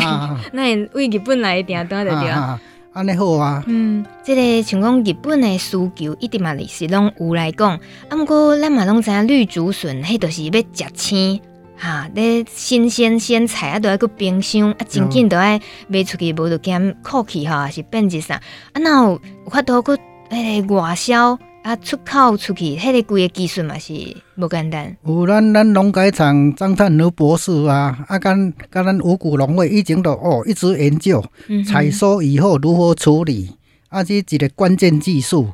[0.52, 2.60] 那会为日本来订单的对啊，
[2.98, 3.62] 安尼好啊。
[3.68, 11.40] 嗯，这个像讲日本的需求一定嘛是拢有来讲，啊，毋过咱嘛拢知影绿竹笋，迄著是要食青。
[11.76, 18.34] 哈，咧新鲜鲜菜啊，都要去冰箱啊，真紧都要卖出去，无就减酷气哈，还是变质啥
[18.72, 18.80] 啊？
[18.80, 19.92] 那有法度去
[20.28, 23.92] 迄个外销啊，出口出去，迄个贵个技术嘛是
[24.36, 24.96] 无简单。
[25.04, 31.22] 有咱咱农改场张灿儒博士啊，啊，跟跟咱五谷农会以前都哦一直研究
[31.66, 33.50] 采收以后如何处理，
[33.90, 35.52] 啊，这一个关键技术，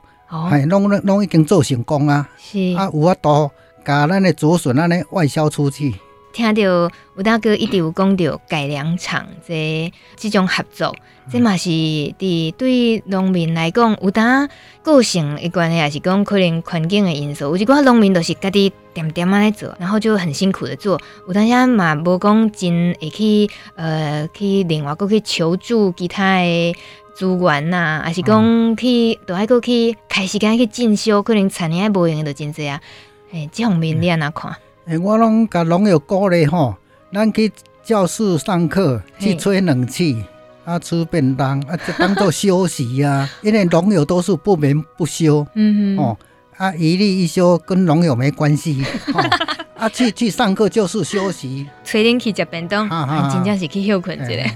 [0.50, 2.28] 系拢拢拢已经做成功啊。
[2.38, 3.50] 是啊，有法度
[3.84, 5.94] 甲咱的竹笋安尼外销出去。
[6.34, 10.92] 听到吴大哥一直有讲到改良场这这种合作，
[11.30, 14.48] 这嘛是伫对农民来讲，有当
[14.82, 17.44] 个性的关系，也是讲可能环境的因素。
[17.44, 21.00] 有一寡农民都是家己点点啊来做，然后就很辛苦的做。
[21.28, 26.74] 有当下嘛无讲真会去呃去另外搁去求助其他的
[27.14, 32.80] 资源呐，还是讲去都爱搁去开时间去进修，可能产业无用的就真济啊。
[33.30, 34.52] 诶，这方面你安怎看？
[34.86, 36.74] 诶，我拢甲农友鼓励吼，
[37.12, 37.50] 咱去
[37.82, 40.22] 教室上课，去吹冷气，
[40.64, 43.30] 啊，吃便当，啊，就当做 休息呀、啊。
[43.42, 46.18] 因为农友都是不眠不休，嗯哼，哦，
[46.56, 49.20] 啊，一日一休跟农友没关系， 哦、
[49.76, 54.50] 啊，去去上课就是休息，吹冷气食便当，啊真正是去休困一下。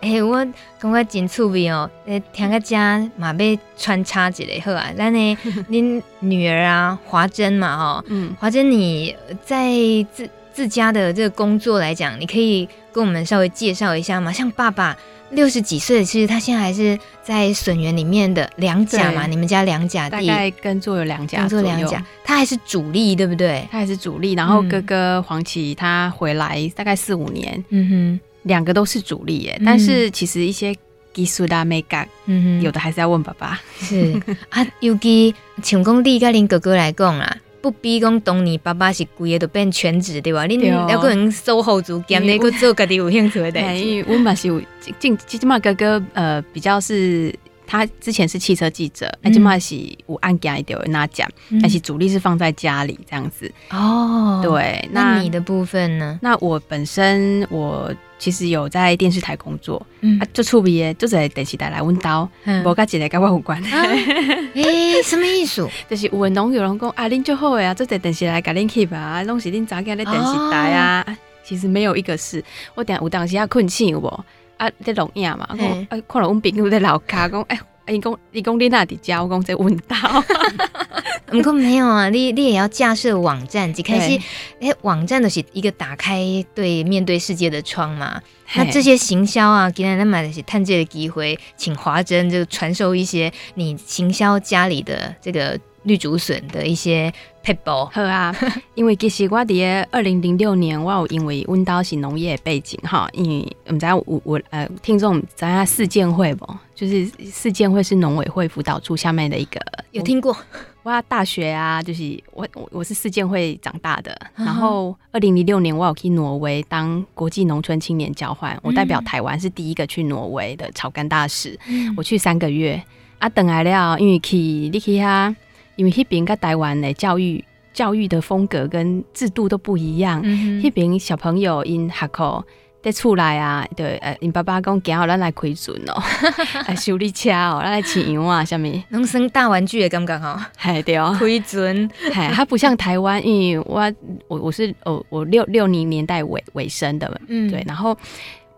[0.00, 0.34] 哎， 我
[0.78, 5.38] 感觉真趣味哦，诶，听个家嘛要穿插一下好啊，咱呢，
[5.70, 9.14] 恁女儿啊，华珍嘛，哈，嗯，华珍你
[9.44, 9.70] 在
[10.12, 14.32] 自自家的这个工作来讲，你可以跟我们稍微介绍一下吗？
[14.32, 14.96] 像爸爸
[15.30, 23.66] 六十几岁，其实他现在还是在笋园里面的两甲嘛，你们家两甲地，大概耕作有两甲，耕作两甲，他还是主力，对不对？
[23.70, 28.20] 他还是主力，然后哥哥黄芪他回来大概四五年，嗯哼。
[28.46, 30.72] 两个都是主力耶，但是其实一些
[31.12, 33.60] 技术啊、美感，嗯哼，有的还是要问爸爸。
[33.80, 34.14] 是。
[34.50, 35.34] 啊，尤其
[35.64, 37.36] 像工地跟林哥哥来讲啦，
[37.70, 40.46] 不比讲当年爸爸是规个都变全职对吧？
[40.46, 44.04] 恁两个人守候住，兼那个做家己有兴趣的代志。
[44.08, 44.62] 我嘛是有
[45.00, 47.34] 进，起码哥哥呃比较是。
[47.66, 49.76] 他之前是汽车记者，而且嘛是
[50.06, 51.28] 有案件的那讲，
[51.60, 53.52] 但是主力是放在家里这样子。
[53.70, 56.18] 哦，对，那你的部分呢？
[56.22, 62.28] 那我本身我其实有在电视台工作，嗯，就出名就在电视台来问到，
[62.64, 63.60] 无甲一个跟我有关。
[64.54, 65.68] 诶，什么意思？
[65.90, 71.04] 就是有人有人讲啊，恁就好呀，就在电视台甲恁去吧，拢是恁早间在电视台啊。
[71.44, 72.42] 其实没有一个事，
[72.74, 74.26] 我等有当时要困醒我。
[74.56, 79.96] 啊，在录影嘛，我啊，看了阮朋友在楼骹讲，哎，你讲你讲你那底家，我讲在问到。
[81.26, 84.16] 不过没有啊，你你也要架设网站，一开始
[84.60, 86.22] 哎，网站都是一个打开
[86.54, 88.22] 对面对世界的窗嘛。
[88.54, 97.70] 那这些行销啊，给人家买的是探界的机会，请华珍就传授一些你行销家里的这个绿竹笋的一些撇步。
[97.70, 98.34] 好啊，
[98.74, 106.46] 因为其实我伫二零零六年，我有因为温刀是农业背景哈，因为我们知道我我呃听众知道世建会不？
[106.74, 109.58] 就是四建会是农委会辅导处下面的一个，
[109.92, 110.36] 有听过。
[110.82, 121.58] 我大学啊，就是我我我是世建会长大的，然后二零零六年我有去挪威当国际农村青年交换，我代表台湾是第一个去挪威的草根大使，
[121.96, 122.80] 我去三个月
[123.18, 125.34] 啊，等来了，因为去你去哈，
[125.76, 130.20] 因为迄边跟台湾的教育教育的风格跟制度都不一样，
[130.60, 132.44] 那边小朋友因学校。
[132.82, 136.00] 在厝内啊，对，呃，因爸爸讲，今后咱来开船哦，
[136.68, 143.92] 来修理车哦，咱来饲羊啊，啥物，农生大玩具的感觉哈，还对哦，开船，哎，它不像台湾，因为我
[144.28, 147.96] 我我是哦，我六六零年代尾尾声的，嗯，对，然后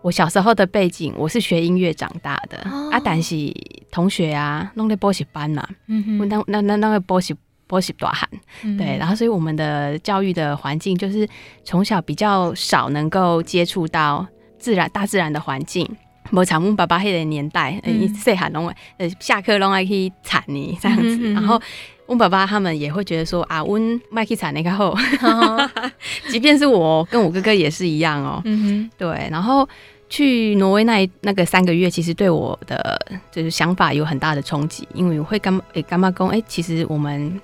[0.01, 3.35] 我小时候的背景，我是学音乐长大的，哦、啊，但是
[3.91, 7.35] 同学啊，弄在补习班嘛，嗯哼，那那那那个补习。
[7.69, 8.27] 波西多汗，
[8.79, 11.29] 对，然后所以我们的教育的环境就是
[11.63, 14.25] 从小比较少能够接触到
[14.57, 15.87] 自然大自然的环境。
[16.31, 21.61] 我常问爸爸那个年代，呃，细汉拢呃下课拢爱去铲泥这样子，嗯、然后
[22.09, 25.69] 问爸爸他们也会觉得说啊，温麦去铲那个后，哦、
[26.29, 29.67] 即便是我跟我哥哥也是一样哦，嗯哼，对，然后
[30.09, 32.99] 去挪威那那个三个月，其实对我的
[33.31, 37.39] 就是想法有很大的冲击，因为我会干诶干妈公，哎，其实我们。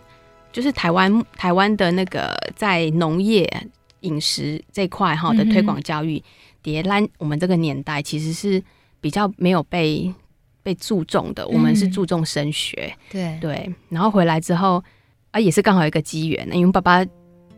[0.55, 3.45] 就是台湾台湾的那个在农业
[3.99, 6.23] 饮食这块哈的推广教育，
[6.63, 8.63] 叠兰、嗯、我们这个年代其实是
[9.01, 10.09] 比较没有被
[10.65, 11.47] 被注重的。
[11.47, 13.75] 我们是注重升学，嗯、对对。
[13.89, 14.83] 然后回来之后
[15.29, 17.05] 啊，也是刚好一个机缘，因为爸爸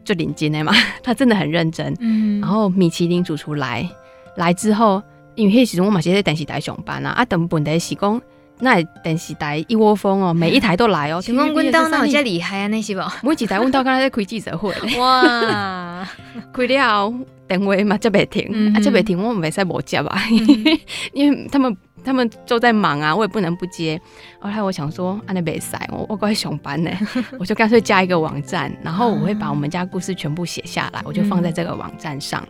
[0.03, 1.95] 就领进来嘛， 他真的很认真。
[2.01, 2.41] 嗯。
[2.41, 3.89] 然后米其林主厨来
[4.35, 5.01] 来之后，
[5.35, 8.21] 因为那时我嘛是在电视台上班啊，啊等本的是讲。
[8.59, 11.21] 那电视台一窝蜂哦，每一台都来哦。
[11.21, 12.67] 请问温刀那有遮厉害啊？
[12.69, 13.01] 那是不？
[13.21, 14.73] 每几台温刀刚才在开记者会。
[14.97, 16.03] 哇，
[16.51, 17.13] 开了
[17.47, 20.19] 电话嘛，接袂停，啊，接袂停，我们没在无接吧，
[21.13, 23.99] 因为他们他们都在忙啊，我也不能不接。
[24.39, 26.89] 后来我想说，安，那没塞，我我过来上班呢，
[27.37, 32.47] 我就干脆加一个网站，然后我会把我们家故事全部写下来，我就放在这个网站上。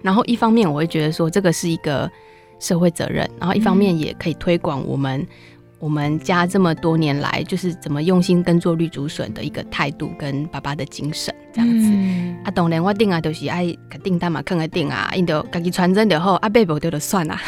[0.00, 2.10] 然后一方面我会觉得说，这个是一个。
[2.62, 5.26] 社会责任，然后一方面也可以推广我们、嗯、
[5.80, 11.88] 我们家这么多年来就是怎么用心耕作绿竹笋的一个态度跟爸爸的精神这样子。
[11.90, 17.40] 嗯、啊，当然我订啊都是爱个订单嘛，看个订啊，因着家己传真就好，啊，背不到就算啦。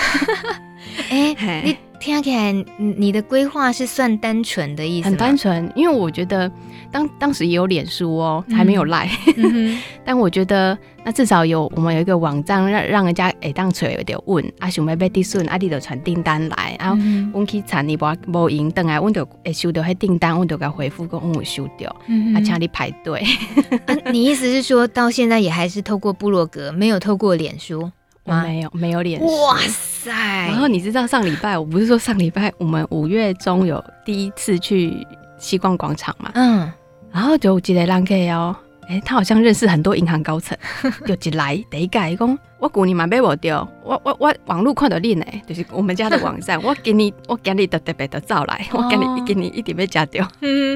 [1.10, 5.08] 哎、欸，你听起来你的规划是算单纯的意思？
[5.08, 6.50] 很单纯，因为我觉得。
[6.92, 16.96] 当当时也有脸书哦，还没有赖，嗯嗯、 但我觉得那至少有我们有一个网站让让人家哎当锤有点问啊，想要买滴笋，啊，你就传订单来，然后
[17.32, 23.24] 我去查你无无闲等来，我就会收到迄订单，我就给回复讲我收到，嗯、啊，请你排队。
[23.86, 27.90] 啊，你意思是说到现在也还是透过部落格，没有透过脸书
[28.24, 28.34] 我？
[28.34, 29.26] 没有，没有脸书。
[29.26, 30.10] 哇塞！
[30.12, 35.06] 然后你知道上礼拜，我不是说上礼拜我们五月中有第一次去
[35.38, 36.30] 西光广场嘛？
[36.34, 36.70] 嗯。
[37.12, 38.56] 然后就一个人客哦，
[38.88, 40.56] 哎，他好像认识很多银行高层，
[41.06, 50.26] 就一来第一个讲，我过年嘛买不掉，我我我网络看到你呢，就是我们家的网站， 我给你，我给你的特别的照来，我给你给你一点没加掉，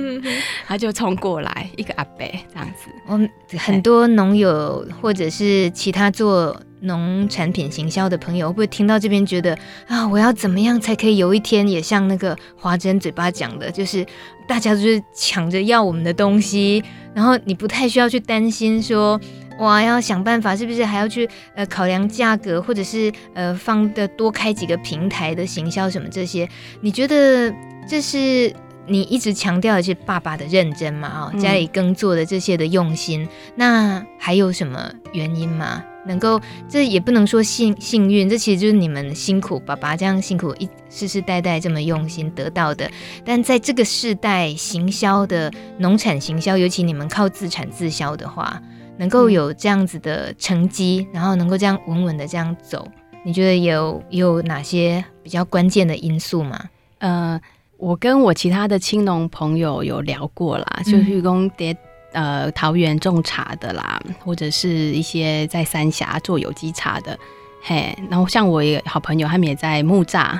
[0.66, 14.06] 他就冲过来一个阿伯这样子，我们很多农友或者是其他做农产品行销的朋友，会不会听到这边觉得啊，我要怎么样才可以有一天也像那个华珍嘴巴讲的，就是。
[14.48, 16.80] 大家就是抢着要我们的东西，
[17.12, 19.20] 然后你不太需要去担心说，
[19.58, 26.48] 哇，要想办法是不是还要去呃考量价格，或者是呃放的多开几个平台的行销什么这些？
[26.80, 27.52] 你觉得
[27.88, 28.54] 这是
[28.86, 31.08] 你一直强调的是爸爸的认真吗？
[31.08, 35.82] 啊，家里耕作的这些的用心，那还有什么原因吗？
[36.06, 42.90] 能够，这也不能说幸幸运，这其实就是你们辛苦，爸爸这样辛苦一世世代代这么用心得到的。
[43.24, 48.60] 但在这个世代行销的农产行销，尤其你们靠自产自销的话，
[48.96, 52.86] 能够有这样子的成绩，嗯、然后能够这样稳稳的这样走，
[53.24, 56.58] 你觉得有有哪些比较关键的因素吗？
[56.98, 57.38] 呃，
[57.76, 61.76] 我跟我其他的青农朋友有聊过啦，嗯、就是讲爹。
[62.16, 67.18] 呃，桃园种茶的啦，或者是一些在三峡做有机茶的，
[67.60, 70.38] 嘿，然后像我一个好朋友，他们也在木栅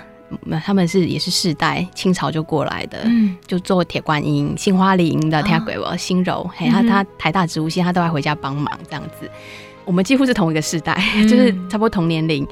[0.65, 9.31] 他们是也是世代清朝就过来的，嗯，就做铁观音、杏花林的天鬼我心柔，嘿，他他台大植物系，他都还回家帮忙这样子。
[9.85, 10.99] 我们几乎是同一个世代，
[11.29, 12.49] 就是差不多同年龄。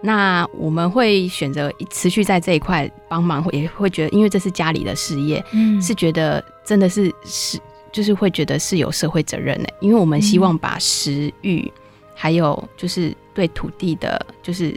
[0.00, 7.58] 那我们会选择持续在这一块帮忙，也会觉得，因为这是家里的事业，嗯，是觉得真的是是，
[7.92, 11.70] 就是会觉得是有社会责任的，因为我们希望把食欲，
[12.14, 14.74] 还有就是对土地的，就是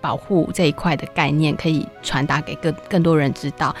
[0.00, 3.74] 保护这一块的概念，可以传达给更更多人知道。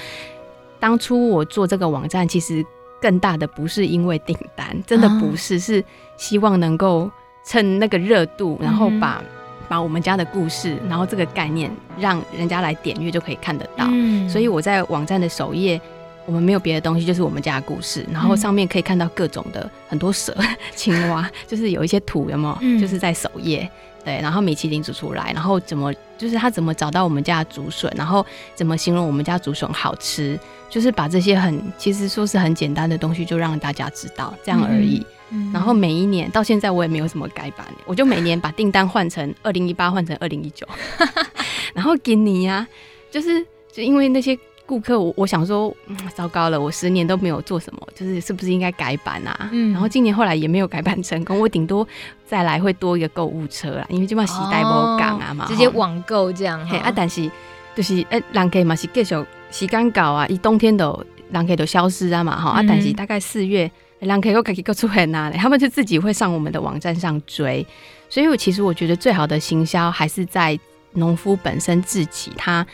[0.80, 2.64] 当初我做这个网站，其实
[3.00, 5.84] 更大的不是因为订单，真的不是，是
[6.16, 7.10] 希望能够
[7.44, 9.22] 趁那个热度，然后把。
[9.66, 13.86] 把我们家的故事，然后这个概念，让人家来点阅就可以看得到。
[13.90, 15.80] 嗯，所以我在网站的首页，
[16.26, 18.06] 我们没有别的东西，就是我们家的故事。
[18.10, 20.36] 然后上面可以看到各种的很多蛇、
[20.74, 22.58] 青蛙，就是有一些土，有没有？
[22.60, 23.70] 嗯，就是在首页。
[24.04, 35.02] 对，然后米其林煮出来，然后怎么就是他怎么找到我们家的竹笋，然后怎么形容我们家竹笋好吃，就是把这些很其实说是很简单的东西，就让大家知道这样而已。
[35.30, 40.68] 嗯，然后每一年到现在我也没有什么改版，我就每年把订单换成二零一八换成二零一九，
[41.72, 42.68] 然后给你呀，
[43.10, 44.38] 就是就因为那些。
[44.66, 49.50] 顾客，我我想说，嗯，糟糕了，我十年都没有做什么，就是是不是应该改版啊？
[49.52, 51.86] 嗯，然后今年后来也没有改版成功，我顶多
[52.26, 56.66] 再来会多一个购物车啦，因为基本上时代不赶啊嘛，直接网购这样。
[56.66, 57.30] 嘿啊，但是
[57.74, 59.14] 就是诶，人客嘛是继续
[59.50, 67.66] 时间搞啊，一冬天都人客都消失啊嘛哈啊，但是大概四月人客又开始又出现啊，他们就自己会上我们的网站上追，
[68.08, 70.58] 所以我其实我觉得最好的行销还是在
[70.94, 72.66] 农夫本身自己他。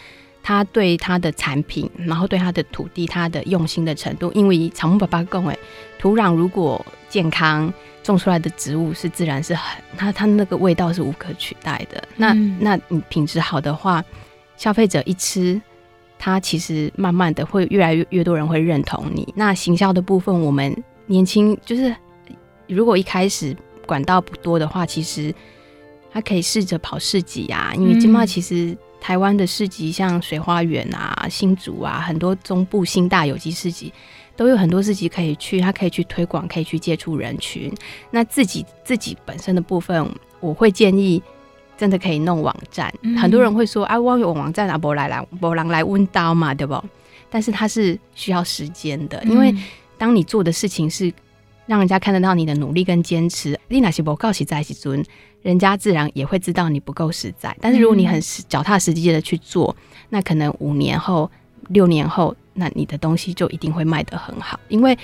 [0.43, 5.59] 他对他的产品，然后对他的土地，他的用心的程度，因为草木爸爸讲诶，
[5.99, 7.72] 土壤如果健康，
[8.03, 12.03] 种出来的植物是自然是很，它它那个味道是无可取代的。
[12.16, 14.03] 那那你品质好的话，
[14.57, 15.61] 消费者一吃，
[16.18, 19.30] 他其实慢慢的会越来越越多人会认同你。
[19.36, 20.74] 那行销的部分，我们
[21.07, 21.95] 年轻就是
[22.66, 23.55] 如果一开始
[23.86, 25.34] 管道不多的话，其实
[26.11, 28.76] 他可以试着跑市集啊，因为金茂其实。
[29.01, 33.93] 台湾的市集，像水花园啊、新竹啊，很多中部新大有机市集，
[34.37, 37.73] 都有很多市集可以去，他可以去推广，可以去接触人群。
[38.11, 40.07] 那自己自己本身的部分，
[40.39, 41.21] 我会建议
[41.79, 42.93] 真的可以弄网站。
[43.03, 46.81] 嗯、很多人会说啊，我有网站啊，不来来，不让来温刀嘛，对不？
[47.31, 49.55] 但是它是需要时间的，因为
[49.97, 51.13] 当你做的事情是
[51.67, 55.05] 让人家看得到你的努力跟坚持，你那是不告诉在一起尊。
[55.43, 59.74] 人家自然也会知道你不够实在，但是如果你很脚踏实地的去做，
[60.09, 61.30] 那可能五年后、
[61.68, 64.61] 六年后，那你的东西就一定会卖得很好。
[64.68, 64.97] 因为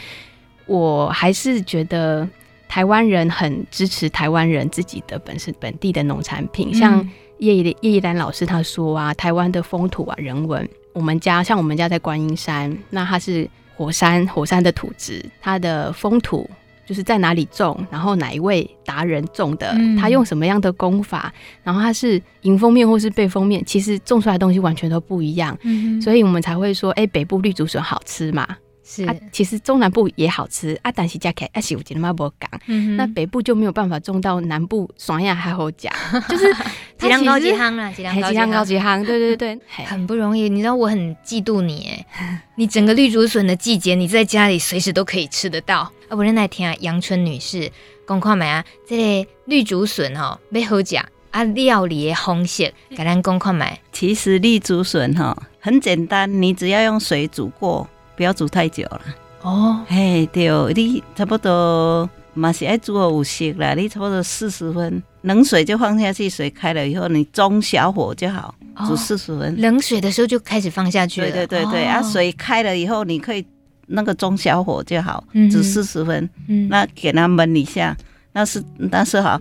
[0.67, 2.29] 我还是觉得
[2.69, 7.09] 台湾人很支持台湾人自己的本身本地的农产品，像
[7.39, 16.49] 叶叶叶兰老师他说啊，台湾的风土啊人文，我们家像我们家在观音山，那它是火山火山的土质，它的风土。
[16.87, 21.33] 就是在哪里种，然后哪一位达人种的，嗯、他用什么样的功法，
[21.63, 28.47] 然后他是迎风面或是背风面，其实种出来的东西完全都不一样，嗯、所以我们才会说，哎、欸，北部绿竹笋好吃嘛。
[28.89, 32.49] 是啊，其实中南部也好吃啊，但是加起来是有点嘛不讲。
[32.97, 35.93] 那北部就没有办法种到南部爽呀还好讲，
[36.31, 36.55] 就是
[36.97, 40.49] 质量高级夯啊，质量高级夯，对对对， 很不容易。
[40.49, 45.91] 你知道我很嫉妒你哎，你整个绿竹笋的季节，你在家里随时都可以吃得到。
[46.09, 47.71] 啊，不是那天啊，杨春女士
[48.07, 53.81] 讲看没啊，这个绿竹笋哦，要好讲啊，料理的方式，给咱讲看没。
[53.93, 57.89] 其实绿竹笋哈很简单，你只要用水煮过。
[58.17, 59.03] 不要煮太久了
[59.43, 68.55] 哦，嘿，对，你差不多嘛是爱煮个五十啦，你差不多四十分，冷水就放下去，水开了以后，你中小火就好，
[68.87, 69.55] 煮四十分。
[69.61, 73.45] 冷水的时候就开始放下去了，对对对对，啊，水开了以后，你可以
[73.87, 77.97] 那个中小火就好，煮四十分，嗯，那给它焖一下，
[78.33, 79.41] 那是那是好。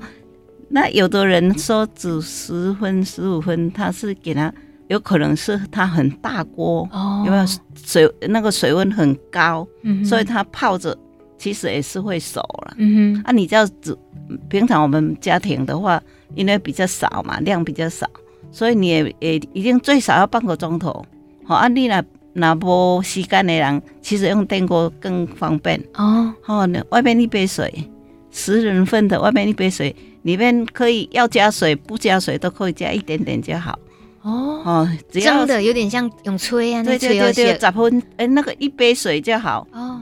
[0.69, 4.53] 那有的人说煮十分、十五分，他是给它。
[4.87, 7.43] 有可能是它很大锅，哦、有没有
[7.73, 8.07] 水？
[8.29, 10.95] 那个水温很高，嗯、所以它泡着
[11.39, 12.75] 其实也是会熟了。
[12.77, 13.97] 嗯哼，啊，你这样子，
[14.47, 15.99] 平常我们家庭的话，
[16.35, 18.07] 因为比较少嘛，量比较少，
[18.51, 21.03] 所以你也也一定最少要半个钟头。
[21.45, 21.99] 好，啊，你那
[22.37, 25.81] 那无时间的人，其实用电锅更方便。
[25.95, 27.73] 哦，好，外面一杯水，
[28.29, 33.79] 十人份的外面一杯水，里面可以要加水不加水都可以加一点点就好。
[34.21, 40.01] 哦哦，只要真的有点像用吹啊，对对对对，十分哎，那个一杯水就好哦，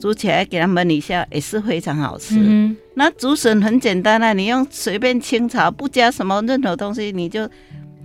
[0.00, 2.36] 煮起来给它焖一下也是非常好吃。
[2.38, 7.46] 嗯、那竹笋很简单啊，你用随便清炒，不加什么任何东西，你就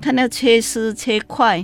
[0.02, 1.64] 看要切丝切块，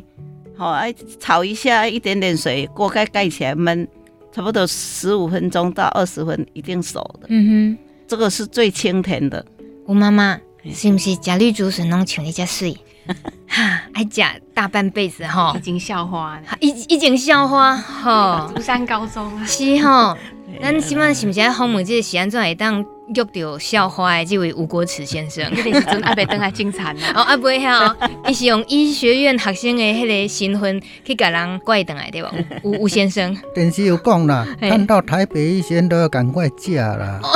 [0.61, 3.87] 好，哎，炒一下，一点点水，锅盖盖起来焖，
[4.31, 7.25] 差不多十五分钟到二十分一定熟的。
[7.29, 9.43] 嗯哼，这个是最清甜的。
[9.87, 10.39] 吴妈妈
[10.71, 12.77] 是不是吃绿竹笋拢像你这水？
[13.49, 14.21] 哈，爱吃
[14.53, 20.15] 大半辈子哈，已经校花，已已经校花哈，竹山高中是哈。
[20.61, 25.43] 咱起码是不是在访问这个时安怎会当遇到校花的这位吴国慈先生？
[25.51, 27.01] 迄个时阵阿伯登来精彩呢。
[27.13, 27.95] 哦，阿伯哈，
[28.27, 32.31] 伊是用医学院学生的迄个身份去甲人怪登来对吧？
[32.63, 37.19] 吴吴先生，电视有讲啦，看到台北医生都要赶快嫁啦。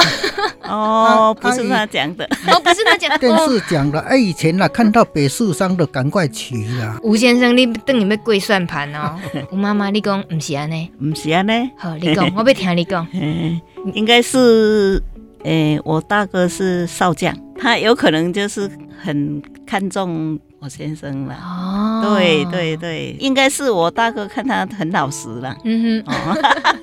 [0.66, 3.99] 哦，不是他讲的，哦，不是他讲，电视讲的。
[3.99, 6.99] 哎，以前啦，看到北树商的赶快娶啦。
[7.03, 9.16] 吴先生，你等于要跪算盘哦。
[9.51, 11.70] 吴妈妈，你讲唔是安尼，唔是安尼。
[11.78, 13.07] 好，你讲，我要听你讲。
[13.93, 15.03] 应该是，
[15.46, 18.70] 诶，我大哥是少将， 他有可能就是
[19.00, 21.36] 很看重我先生了。
[21.36, 25.56] 哦，对对对，应该是我大哥看他很老实了。
[25.64, 26.36] 嗯哼。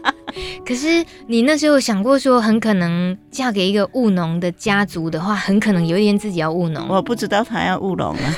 [0.64, 6.86] 可是你那时候想过说，很可能嫁给一个务农的家族的话，很可能有一天自己要务农。
[6.88, 8.34] 我不知道他要务农啊。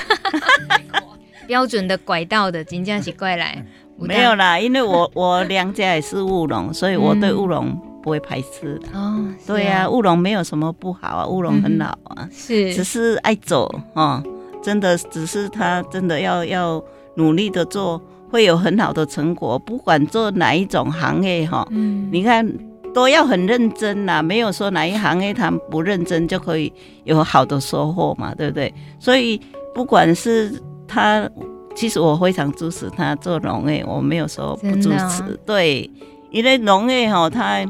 [1.47, 3.63] 标准的拐道的金家奇怪来，
[3.99, 8.87] 没有啦，因为我我娘家也是务农，所以我对务农不会排斥的。
[8.93, 14.23] 哦，对啊，乌龙没有什么不好啊，乌龙很好啊，是，只是爱走哦，
[14.61, 16.83] 真的，只是他真的要要
[17.15, 17.99] 努力的做。
[18.31, 22.45] 会有很好的成果，不管做哪一种行业哈，嗯，你看
[22.93, 26.73] 都要很认真呐，没有说哪一行业他不认真就可以
[27.05, 28.73] 有好的收获嘛，对不对？
[28.99, 29.39] 所以
[29.73, 30.51] 不管是
[30.85, 31.29] 他，
[31.75, 35.89] 其实我非常支持他做农业，我没有说不支持，哦、对，
[36.31, 37.63] 因为农业哈，他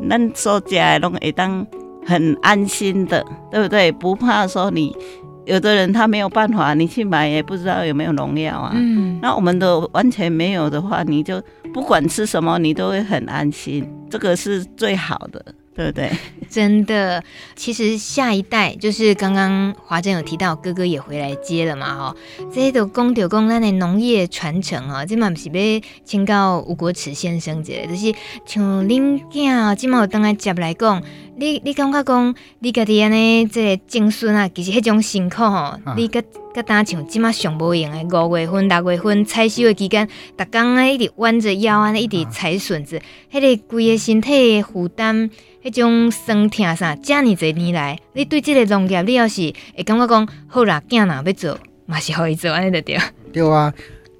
[0.00, 1.66] 能说起来拢会当
[2.06, 3.92] 很安心的，对不对？
[3.92, 4.96] 不怕说你。
[5.44, 8.72] 有的人他没有办法，你去买也不知道有没有农药啊。
[8.74, 11.42] 嗯，那我们的完全没有的话，你就
[11.72, 15.42] 不管吃什么，你都会很安心，这个是最好的。
[15.78, 16.10] 对不对？
[16.50, 17.22] 真的，
[17.54, 22.16] 其实下一代就是刚刚华珍有提到，哥哥也回来接了嘛，哈，
[22.52, 28.12] 这些都讲到讲咱的农业传承啊，这嘛不是要请到吴国池先生这个，就是
[28.44, 31.00] 像恁囝，今嘛有当来接来讲，
[31.38, 36.22] 你你感觉讲，你家己安尼即个子孙啊，其实迄种辛苦吼，你个。
[36.54, 45.30] 个打像即马上无用诶，五月份、六月份采收诶期间，逐工啊一直弯着腰啊，一直采笋子，迄个规个身体诶负担，
[45.62, 52.98] 迄种酸痛啥，遮尔侪年来，你对即个农业，你要是会感觉讲好啦，囝若要做，嘛是可以做安尼着对。
[53.32, 53.72] 对啊，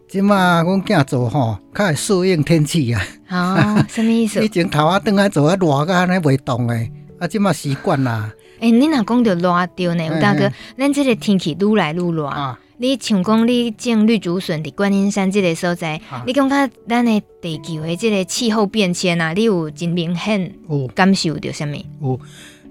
[0.06, 3.02] 即马阮囝做吼，较会适应天气啊。
[3.30, 4.38] 哦，什么意思？
[4.44, 6.88] 以前头仔转来做啊热个安尼袂动诶，
[7.18, 8.32] 啊即嘛习惯啦。
[8.60, 12.24] 诶、欸，你若讲着热着呢，有大哥，咱即个天气愈来愈热。
[12.26, 20.52] 啊、你像讲你种绿竹笋伫观音山即个所在，啊、你感觉咱的地球的即个气候变迁啊，你有真明显
[20.94, 21.76] 感受着什么？
[22.02, 22.18] 有，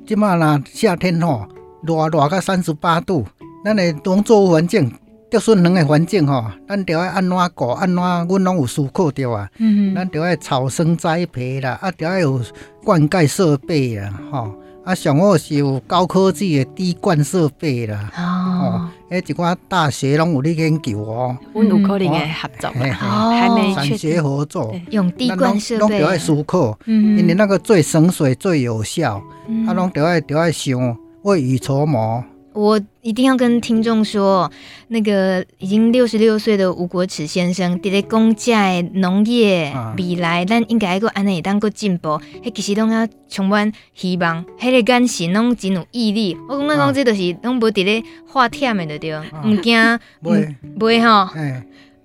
[0.05, 1.47] 即马啦夏天吼，
[1.83, 3.25] 热热到三十八度，
[3.63, 4.91] 咱的农作物环境，
[5.29, 9.49] 竹笋农的环境吼，咱着爱安怎顾，安怎，阮拢有思考着啊。
[9.57, 12.41] 嗯哼，咱着爱草生栽培啦，啊，着爱有
[12.83, 14.53] 灌溉设备啦，吼。
[14.85, 18.09] 啊，上好是有高科技的滴灌设备啦。
[18.15, 21.37] 哦，诶，一寡大学拢有咧研究哦。
[21.53, 29.21] 阮有可能会合作，哦，还没产学合作，用滴灌设备，拢着爱思考，嗯，因为那个最省水、最有效，
[29.67, 32.23] 啊，拢着爱着爱想，未雨绸缪。
[32.57, 34.51] 我一定要跟听众说，
[34.87, 46.35] 那个已经六十六岁的吴国慈先生，伫咧讲遮的农业未来，咱应该个安尼当个进步，迄其实拢要充满希望，迄个眼神拢真有毅力。
[46.49, 51.29] 我感觉讲这都是拢无伫咧化忝的对，对，毋惊，袂袂吼。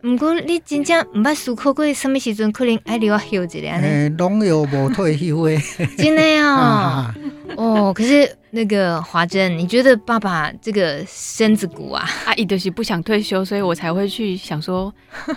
[0.04, 4.08] 毋过你真正毋捌思考过，什么时阵可能爱留休一下呢？
[4.18, 5.56] 农业无退休诶，
[5.96, 7.14] 真的 啊。
[7.56, 14.92] 哦，可是那个华珍，你觉得爸爸这个身子骨啊， 阿姨就是不想退休，所以我才会去想说，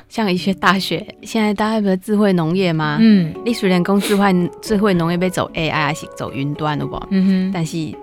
[0.10, 2.98] 像一些大学，现在大家不是智慧农业吗？
[3.00, 6.96] 嗯，你虽然讲智慧智慧农业被走 AI 还是走云端的不？
[7.12, 7.94] 嗯哼，但是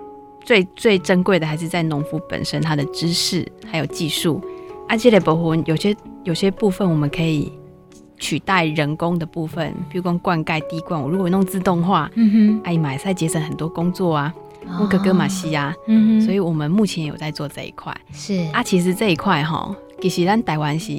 [0.45, 4.41] 最最珍贵的还是在农夫本身他的知识还有技术。
[4.89, 7.51] 而且的部分有些有些部分我们可以
[8.17, 11.01] 取代人工的部分，比如说灌溉、滴灌。
[11.01, 14.33] 我如果弄自动化，嗯哼，哎呀妈，再节省很多工作啊。
[14.79, 17.93] 我哥哥马西亚，嗯哼，所以我们目前有在做这一块。
[18.13, 20.93] 是啊，其实这一块哈，其实咱台湾是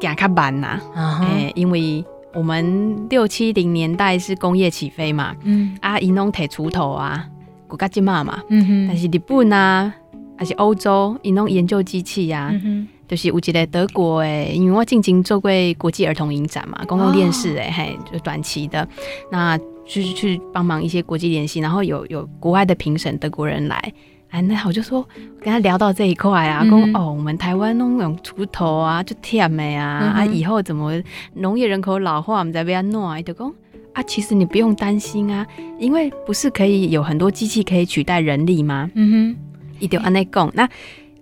[0.00, 2.02] 行较慢呐，哎，因为
[2.32, 7.28] 我们六七零年代是工业起飞嘛，嗯啊，伊拢提锄头啊，
[7.68, 9.92] 国家进嘛嘛，嗯哼，但是日本啊，
[10.38, 12.60] 还是欧洲，伊拢研究机器呀、啊。
[12.64, 18.86] 嗯就是有一个德国诶，因为我进京做过国际儿童影展嘛，公共电视诶，嘿，就短期的，
[19.30, 23.92] 那就是去帮忙一些国际联系，然后有有国外的评审德国人来，
[24.30, 25.06] 哎，那我就说
[25.40, 30.92] 跟他聊到这一块啊，说、嗯、哦，我们台湾那种锄头啊，就甜的呀，嗯、啊，以后怎么
[31.34, 33.54] 农业人口老化，我们再不要弄啊，就讲
[33.92, 35.46] 啊，其实你不用担心啊，
[35.78, 38.90] 因为不是可以有很多机器可以取代人力吗？
[38.94, 39.36] 嗯哼，
[39.78, 40.50] 一定要按那讲。
[40.52, 40.68] 那。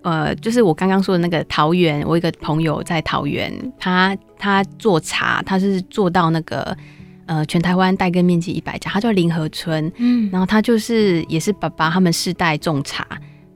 [0.04, 6.76] 呃，就是我刚刚说的那个桃园，我一个朋友在桃园，他他做茶，他是做到那个
[7.24, 13.06] 呃全台湾带根面积一百家，他叫林和村，嗯，然后他就是也是爸爸他们世代种茶，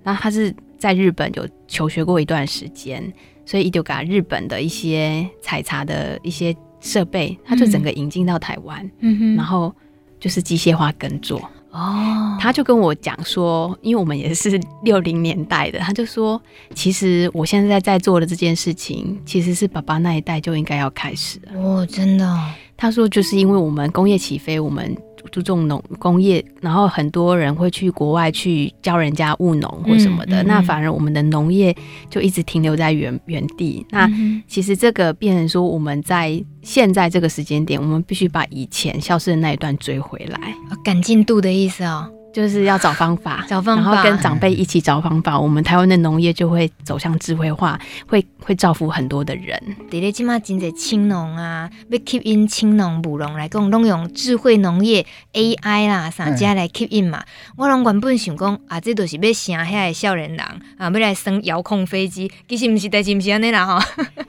[0.02, 3.12] 然后他是在日本有求学过一段时间，
[3.44, 9.70] 所以一就把日本的一些采茶的一些设备，他就整个引进到台湾，嗯哼，然后
[10.18, 11.38] 就是机械化耕作。
[11.70, 16.40] 哦，他就跟我讲说，因为我们也是 六零年代的，他就说，
[16.74, 21.60] 其实我现在在做的这件事情，其实是爸爸那一代就应该要开始了。
[21.60, 22.38] 哦，真的哦。
[22.76, 24.96] 他说，就是因为我们工业起飞，我们。
[25.30, 31.74] 注重农工业，然后很多人会去国外去教人家务农或什么的，嗯嗯、那反而我们的农业
[32.08, 33.84] 就一直停留在原原地。
[33.90, 34.10] 那
[34.46, 40.54] 其实这个变成说，我们在现在这个时间点，我们必须把以前消失的那一段追回来，
[40.84, 42.10] 赶进度的意思哦。
[42.38, 47.76] 就是要找方法， 找方法，然后跟长辈一起找方法，我们台湾的农业就会走向智慧化，
[48.06, 49.60] 会会造福很多的人。
[49.90, 57.24] 对咧，即马真侪青农啊，要吸引青农、务农来讲，拢用智慧农业 AI 啦，啥家来吸引嘛。
[57.56, 60.38] 我拢原本想讲啊，这都是要生遐个少年人
[60.76, 63.82] 啊，要来生遥控飞机，其实毋是，但是毋是安尼啦吼。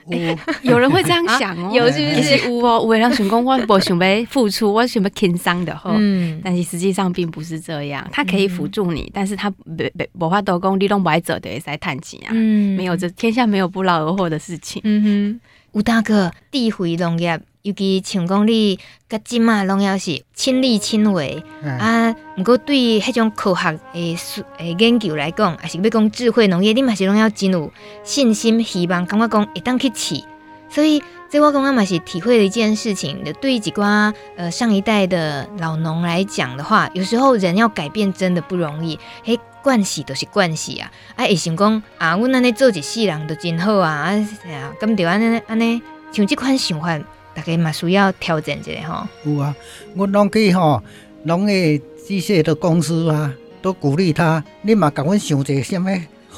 [0.62, 2.48] 有人会这样想哦，有是不是？
[2.48, 5.92] 有哦，有人想讲我无想要付出，我想要轻松的吼。
[5.94, 7.99] 嗯，但是实际上并不是这样。
[8.10, 12.30] 它可以辅助你，嗯、但是它没没无法多讲，你拢不爱做的会使趁钱啊。
[12.32, 14.80] 嗯，没有这天下没有不劳而获的事情。
[14.84, 15.40] 嗯哼，
[15.72, 18.78] 吴大哥，智慧农业，尤其像讲你
[19.08, 22.16] 甲即马农业是亲力亲为、嗯、啊。
[22.36, 24.16] 毋过对于迄种科学诶
[24.58, 27.72] 诶研究来讲，还是要讲智慧农业，你嘛是拢要真有
[28.02, 30.22] 信心、希望，感觉讲会当去试。
[30.68, 31.02] 所以。
[31.30, 38.98] 这我刚刚嘛是体会了一件事情，对于几瓜呃上一代的老农来讲的话，有时候人要改变真的不容易。
[39.22, 46.98] 嘿，惯习都是惯习啊，啊，会想讲啊，阮安尼做一世人都真好啊，啊，咁就安尼安尼，像这款想法，
[47.32, 49.06] 大家嘛需要调整一下吼。
[49.22, 49.54] 有啊，
[49.94, 50.82] 我拢去吼，
[51.22, 51.78] 农业
[52.08, 55.92] 机械的公司啊，都鼓励他，你嘛甲阮想一个什么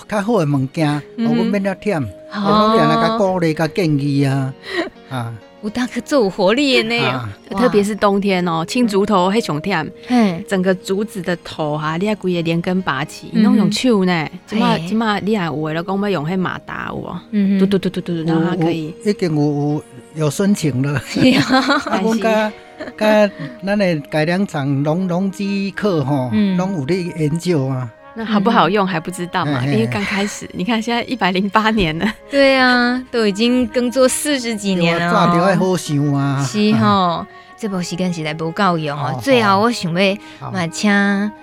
[0.09, 2.05] 较好的物件，我阮免了忝。
[2.33, 4.53] 哦，两个鼓励个建议啊，
[5.11, 19.85] 啊，有大哥做有活力的呢，啊、特别是冬天哦，青竹头黑熊天，嗯，整个竹子的头哈，你还可以连根拔起，你拢用手呢，起码起码你还为了讲要用迄马达有，嗯，嘟嘟嘟嘟嘟，然后可以，已经有有
[20.15, 20.95] 有申请了，
[21.91, 22.51] 啊，我甲
[22.97, 23.31] 甲
[23.65, 27.91] 咱的改良厂农农机课吼，拢有咧研究啊。
[28.15, 30.49] 那好不好用还不知道嘛，嗯、因为刚开始。
[30.53, 35.11] 你看现在一百零八年了，对啊，都已经耕作四十几年了。
[35.11, 39.19] 抓着爱好想啊，是吼、哦，这部时间实在不够用哦。
[39.23, 40.91] 最后我想要嘛，请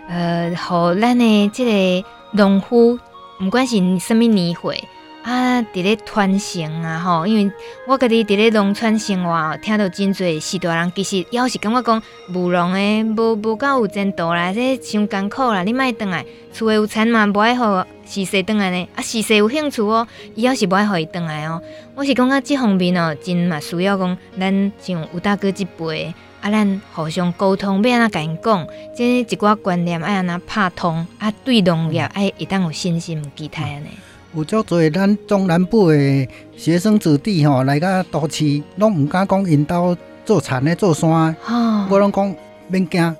[0.08, 3.00] 呃，和咱的这个农夫，
[3.40, 4.84] 不管是什么年岁。
[5.30, 7.52] 啊，伫咧传承啊，吼，因为
[7.86, 12.02] 我家己伫咧农村生活，听到真济是大人，其实也是感觉讲
[12.34, 17.64] 务农诶，无无够有前途啦，这伤艰苦啦，你莫倒来，厝诶有田嘛，无爱互
[18.08, 21.62] 时势倒来呢，啊，时势有兴趣哦，伊也是无爱互伊倒来哦，
[21.94, 26.12] 我是感觉，这方面哦，真嘛需要讲，咱像吴大哥这辈，
[26.42, 28.68] 啊，咱互相沟通，要安怎甲因讲，
[28.98, 33.90] 这一寡观念爱安怎拍通，啊，对农业爱会当有信心、期待安尼。
[34.36, 41.36] 有足侪咱中南部的学生子弟吼，来到都市，拢毋敢讲因兜做田的做山。
[41.48, 42.36] 哦、我拢讲
[42.68, 43.16] 免惊，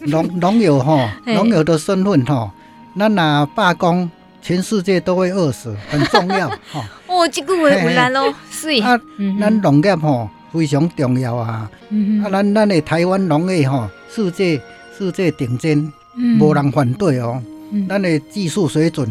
[0.00, 2.50] 农农友吼，农友的身份吼，
[2.98, 4.10] 咱若罢工，
[4.42, 6.50] 全世界都会饿死，很重要。
[6.70, 8.80] 吼哦，这句话有力咯，水。
[8.80, 9.00] 啊，
[9.40, 11.70] 咱农业吼非常重要啊。
[11.88, 14.60] 嗯、啊，咱咱的台湾农业吼，世界
[14.98, 15.90] 世界顶尖，
[16.38, 17.42] 无人反对哦。
[17.88, 19.08] 咱的技术水准。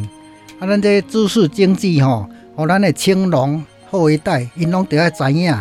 [0.63, 3.61] 啊，咱这知识经济吼，和咱的青龙
[3.91, 5.53] 后一代，因拢得要知影，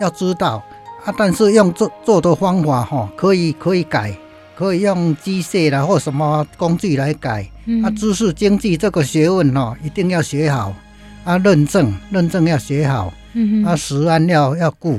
[0.00, 0.60] 要知道
[1.04, 1.14] 啊。
[1.16, 4.12] 但是用做做的方法吼，可以可以改，
[4.56, 7.48] 可以用机械啦或什么工具来改。
[7.66, 10.74] 嗯、啊，知识经济这个学问吼，一定要学好。
[11.22, 13.14] 啊，认证认证要学好。
[13.34, 14.98] 嗯、啊，食安要要顾，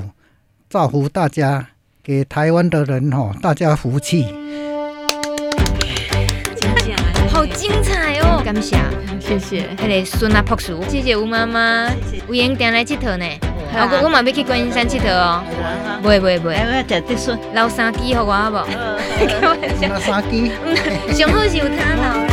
[0.70, 1.68] 造福大家，
[2.02, 4.26] 给台湾的人吼，大家福气。
[8.44, 8.76] 感谢，
[9.22, 9.70] 谢谢。
[9.78, 11.90] 迄个孙啊朴树，谢谢吴妈妈，
[12.28, 13.26] 有闲定来佚佗呢。
[13.76, 15.42] 老公，我嘛要去观音山佚佗哦。
[16.02, 18.68] 不会不会不会，我要食竹笋，留三支给我好不好？
[19.18, 20.52] 开玩笑， 拿三支，
[21.16, 22.33] 上好是有他老。